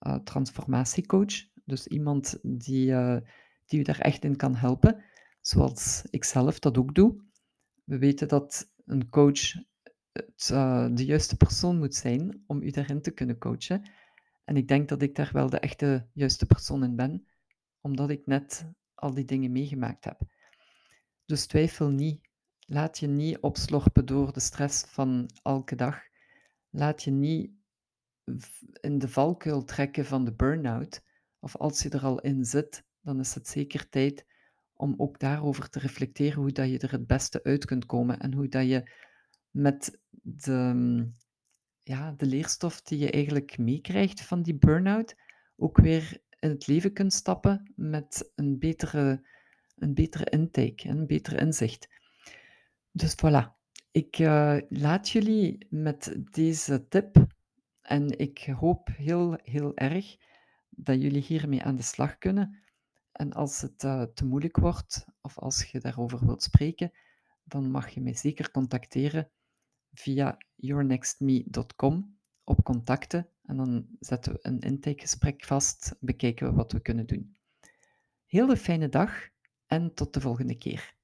uh, 0.00 0.14
transformatiecoach. 0.14 1.54
Dus 1.64 1.86
iemand 1.86 2.38
die, 2.42 2.90
uh, 2.90 3.16
die 3.66 3.80
u 3.80 3.82
daar 3.82 3.98
echt 3.98 4.24
in 4.24 4.36
kan 4.36 4.54
helpen, 4.54 5.04
zoals 5.40 6.04
ik 6.10 6.24
zelf 6.24 6.58
dat 6.58 6.78
ook 6.78 6.94
doe. 6.94 7.24
We 7.84 7.98
weten 7.98 8.28
dat 8.28 8.72
een 8.84 9.08
coach 9.08 9.52
het, 10.12 10.50
uh, 10.52 10.88
de 10.92 11.04
juiste 11.04 11.36
persoon 11.36 11.78
moet 11.78 11.94
zijn 11.94 12.42
om 12.46 12.62
u 12.62 12.70
daarin 12.70 13.02
te 13.02 13.10
kunnen 13.10 13.38
coachen. 13.38 13.90
En 14.44 14.56
ik 14.56 14.68
denk 14.68 14.88
dat 14.88 15.02
ik 15.02 15.14
daar 15.14 15.30
wel 15.32 15.50
de 15.50 15.58
echte 15.58 16.08
juiste 16.12 16.46
persoon 16.46 16.84
in 16.84 16.96
ben, 16.96 17.26
omdat 17.80 18.10
ik 18.10 18.26
net 18.26 18.72
al 18.94 19.14
die 19.14 19.24
dingen 19.24 19.52
meegemaakt 19.52 20.04
heb. 20.04 20.20
Dus 21.24 21.46
twijfel 21.46 21.90
niet. 21.90 22.28
Laat 22.58 22.98
je 22.98 23.06
niet 23.06 23.38
opslorpen 23.40 24.06
door 24.06 24.32
de 24.32 24.40
stress 24.40 24.84
van 24.84 25.30
elke 25.42 25.74
dag. 25.74 26.00
Laat 26.70 27.02
je 27.02 27.10
niet 27.10 27.50
in 28.80 28.98
de 28.98 29.08
valkuil 29.08 29.64
trekken 29.64 30.04
van 30.04 30.24
de 30.24 30.32
burn-out, 30.32 31.02
of 31.38 31.56
als 31.56 31.82
je 31.82 31.88
er 31.88 32.02
al 32.02 32.20
in 32.20 32.44
zit, 32.44 32.84
dan 33.00 33.20
is 33.20 33.34
het 33.34 33.48
zeker 33.48 33.88
tijd 33.88 34.26
om 34.74 34.94
ook 34.96 35.18
daarover 35.18 35.68
te 35.68 35.78
reflecteren 35.78 36.42
hoe 36.42 36.52
dat 36.52 36.70
je 36.70 36.78
er 36.78 36.90
het 36.90 37.06
beste 37.06 37.42
uit 37.42 37.64
kunt 37.64 37.86
komen 37.86 38.18
en 38.18 38.34
hoe 38.34 38.48
dat 38.48 38.66
je 38.66 38.90
met 39.50 40.00
de, 40.10 41.10
ja, 41.82 42.12
de 42.12 42.26
leerstof 42.26 42.82
die 42.82 42.98
je 42.98 43.10
eigenlijk 43.10 43.58
meekrijgt 43.58 44.20
van 44.20 44.42
die 44.42 44.54
burn-out 44.54 45.16
ook 45.56 45.76
weer 45.76 46.20
in 46.38 46.50
het 46.50 46.66
leven 46.66 46.92
kunt 46.92 47.12
stappen 47.12 47.72
met 47.76 48.32
een 48.34 48.58
betere, 48.58 49.26
een 49.76 49.94
betere 49.94 50.24
intake, 50.24 50.88
een 50.88 51.06
beter 51.06 51.40
inzicht. 51.40 51.88
Dus 52.90 53.14
voilà, 53.14 53.56
ik 53.90 54.18
uh, 54.18 54.58
laat 54.68 55.08
jullie 55.08 55.66
met 55.70 56.16
deze 56.30 56.88
tip 56.88 57.25
en 57.86 58.18
ik 58.18 58.38
hoop 58.44 58.88
heel, 58.96 59.38
heel 59.42 59.76
erg 59.76 60.16
dat 60.70 61.02
jullie 61.02 61.22
hiermee 61.22 61.62
aan 61.62 61.76
de 61.76 61.82
slag 61.82 62.18
kunnen. 62.18 62.62
En 63.12 63.32
als 63.32 63.60
het 63.60 63.82
uh, 63.84 64.02
te 64.02 64.24
moeilijk 64.24 64.56
wordt 64.56 65.06
of 65.20 65.38
als 65.38 65.64
je 65.64 65.80
daarover 65.80 66.26
wilt 66.26 66.42
spreken, 66.42 66.92
dan 67.44 67.70
mag 67.70 67.88
je 67.88 68.00
mij 68.00 68.14
zeker 68.14 68.50
contacteren 68.50 69.30
via 69.92 70.36
yournextme.com 70.54 72.18
op 72.44 72.64
contacten 72.64 73.28
en 73.42 73.56
dan 73.56 73.86
zetten 74.00 74.32
we 74.32 74.38
een 74.42 74.60
intakegesprek 74.60 75.44
vast, 75.44 75.96
bekijken 76.00 76.46
we 76.46 76.52
wat 76.52 76.72
we 76.72 76.80
kunnen 76.80 77.06
doen. 77.06 77.36
Heel 78.26 78.56
fijne 78.56 78.88
dag 78.88 79.28
en 79.66 79.94
tot 79.94 80.14
de 80.14 80.20
volgende 80.20 80.58
keer. 80.58 80.95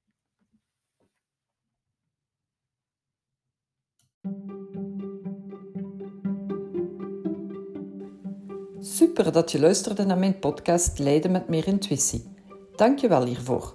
Super 8.85 9.31
dat 9.31 9.51
je 9.51 9.59
luisterde 9.59 10.05
naar 10.05 10.17
mijn 10.17 10.39
podcast 10.39 10.99
Leiden 10.99 11.31
met 11.31 11.47
meer 11.47 11.67
intuïtie. 11.67 12.23
Dank 12.75 12.99
je 12.99 13.07
wel 13.07 13.25
hiervoor. 13.25 13.73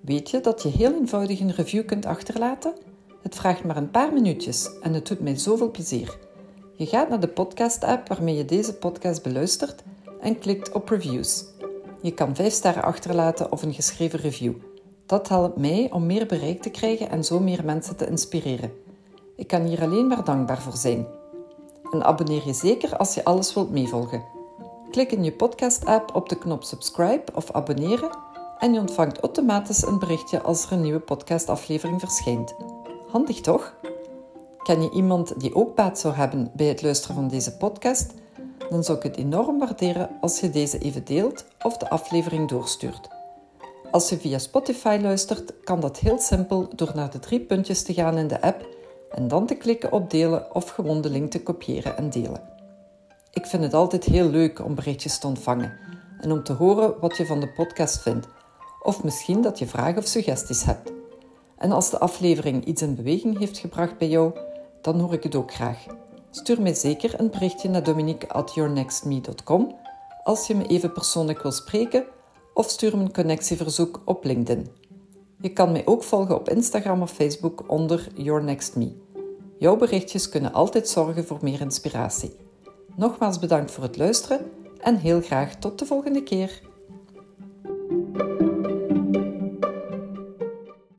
Weet 0.00 0.30
je 0.30 0.40
dat 0.40 0.62
je 0.62 0.68
heel 0.68 0.94
eenvoudig 0.94 1.40
een 1.40 1.54
review 1.54 1.86
kunt 1.86 2.06
achterlaten? 2.06 2.74
Het 3.22 3.34
vraagt 3.34 3.64
maar 3.64 3.76
een 3.76 3.90
paar 3.90 4.12
minuutjes 4.12 4.78
en 4.82 4.92
het 4.92 5.06
doet 5.06 5.20
mij 5.20 5.38
zoveel 5.38 5.70
plezier. 5.70 6.18
Je 6.76 6.86
gaat 6.86 7.08
naar 7.08 7.20
de 7.20 7.28
podcast-app 7.28 8.08
waarmee 8.08 8.36
je 8.36 8.44
deze 8.44 8.74
podcast 8.74 9.22
beluistert 9.22 9.82
en 10.20 10.38
klikt 10.38 10.72
op 10.72 10.88
reviews. 10.88 11.44
Je 12.02 12.14
kan 12.14 12.34
5 12.34 12.52
sterren 12.52 12.82
achterlaten 12.82 13.52
of 13.52 13.62
een 13.62 13.74
geschreven 13.74 14.18
review. 14.18 14.54
Dat 15.06 15.28
helpt 15.28 15.58
mij 15.58 15.88
om 15.92 16.06
meer 16.06 16.26
bereik 16.26 16.62
te 16.62 16.70
krijgen 16.70 17.10
en 17.10 17.24
zo 17.24 17.40
meer 17.40 17.64
mensen 17.64 17.96
te 17.96 18.08
inspireren. 18.08 18.72
Ik 19.36 19.46
kan 19.46 19.62
hier 19.62 19.82
alleen 19.82 20.06
maar 20.06 20.24
dankbaar 20.24 20.62
voor 20.62 20.76
zijn. 20.76 21.06
En 21.94 22.04
abonneer 22.04 22.46
je 22.46 22.52
zeker 22.52 22.96
als 22.96 23.14
je 23.14 23.24
alles 23.24 23.54
wilt 23.54 23.70
meevolgen. 23.70 24.24
Klik 24.90 25.12
in 25.12 25.24
je 25.24 25.32
podcast-app 25.32 26.14
op 26.14 26.28
de 26.28 26.38
knop 26.38 26.64
subscribe 26.64 27.24
of 27.34 27.50
abonneren 27.50 28.10
en 28.58 28.72
je 28.72 28.80
ontvangt 28.80 29.20
automatisch 29.20 29.86
een 29.86 29.98
berichtje 29.98 30.42
als 30.42 30.64
er 30.64 30.72
een 30.72 30.80
nieuwe 30.80 31.00
podcastaflevering 31.00 32.00
verschijnt. 32.00 32.54
Handig 33.08 33.40
toch? 33.40 33.74
Ken 34.62 34.82
je 34.82 34.90
iemand 34.90 35.40
die 35.40 35.54
ook 35.54 35.74
baat 35.74 35.98
zou 35.98 36.14
hebben 36.14 36.50
bij 36.54 36.66
het 36.66 36.82
luisteren 36.82 37.16
van 37.16 37.28
deze 37.28 37.56
podcast? 37.56 38.14
Dan 38.70 38.84
zou 38.84 38.98
ik 38.98 39.04
het 39.04 39.16
enorm 39.16 39.58
waarderen 39.58 40.10
als 40.20 40.40
je 40.40 40.50
deze 40.50 40.78
even 40.78 41.04
deelt 41.04 41.44
of 41.62 41.76
de 41.76 41.90
aflevering 41.90 42.48
doorstuurt. 42.48 43.08
Als 43.90 44.08
je 44.08 44.18
via 44.18 44.38
Spotify 44.38 44.98
luistert, 45.02 45.52
kan 45.64 45.80
dat 45.80 45.98
heel 45.98 46.18
simpel 46.18 46.68
door 46.74 46.92
naar 46.94 47.10
de 47.10 47.18
drie 47.18 47.40
puntjes 47.40 47.82
te 47.82 47.94
gaan 47.94 48.18
in 48.18 48.28
de 48.28 48.40
app 48.40 48.73
en 49.14 49.28
dan 49.28 49.46
te 49.46 49.54
klikken 49.54 49.92
op 49.92 50.10
delen 50.10 50.54
of 50.54 50.68
gewoon 50.68 51.00
de 51.00 51.10
link 51.10 51.30
te 51.30 51.42
kopiëren 51.42 51.96
en 51.96 52.10
delen. 52.10 52.42
Ik 53.30 53.46
vind 53.46 53.62
het 53.62 53.74
altijd 53.74 54.04
heel 54.04 54.28
leuk 54.28 54.64
om 54.64 54.74
berichtjes 54.74 55.18
te 55.18 55.26
ontvangen 55.26 55.78
en 56.20 56.32
om 56.32 56.42
te 56.42 56.52
horen 56.52 56.94
wat 57.00 57.16
je 57.16 57.26
van 57.26 57.40
de 57.40 57.52
podcast 57.52 58.02
vindt, 58.02 58.26
of 58.82 59.04
misschien 59.04 59.42
dat 59.42 59.58
je 59.58 59.66
vragen 59.66 59.98
of 59.98 60.06
suggesties 60.06 60.64
hebt. 60.64 60.92
En 61.58 61.72
als 61.72 61.90
de 61.90 61.98
aflevering 61.98 62.64
iets 62.64 62.82
in 62.82 62.94
beweging 62.94 63.38
heeft 63.38 63.58
gebracht 63.58 63.98
bij 63.98 64.08
jou, 64.08 64.32
dan 64.80 65.00
hoor 65.00 65.12
ik 65.12 65.22
het 65.22 65.34
ook 65.34 65.54
graag. 65.54 65.86
Stuur 66.30 66.62
mij 66.62 66.74
zeker 66.74 67.20
een 67.20 67.30
berichtje 67.30 67.68
naar 67.68 67.82
dominique.yournextme.com 67.82 69.74
als 70.22 70.46
je 70.46 70.54
me 70.54 70.66
even 70.66 70.92
persoonlijk 70.92 71.42
wil 71.42 71.52
spreken 71.52 72.04
of 72.54 72.70
stuur 72.70 72.96
me 72.96 73.02
een 73.02 73.12
connectieverzoek 73.12 74.02
op 74.04 74.24
LinkedIn. 74.24 74.68
Je 75.40 75.52
kan 75.52 75.72
mij 75.72 75.86
ook 75.86 76.02
volgen 76.02 76.34
op 76.34 76.48
Instagram 76.48 77.02
of 77.02 77.10
Facebook 77.10 77.64
onder 77.66 78.08
Your 78.14 78.44
Next 78.44 78.76
Me. 78.76 79.03
Jouw 79.64 79.76
berichtjes 79.76 80.28
kunnen 80.28 80.52
altijd 80.52 80.88
zorgen 80.88 81.24
voor 81.24 81.38
meer 81.40 81.60
inspiratie. 81.60 82.36
Nogmaals 82.96 83.38
bedankt 83.38 83.70
voor 83.70 83.82
het 83.82 83.96
luisteren 83.96 84.50
en 84.80 84.96
heel 84.96 85.20
graag 85.20 85.56
tot 85.56 85.78
de 85.78 85.86
volgende 85.86 86.22
keer. 86.22 86.60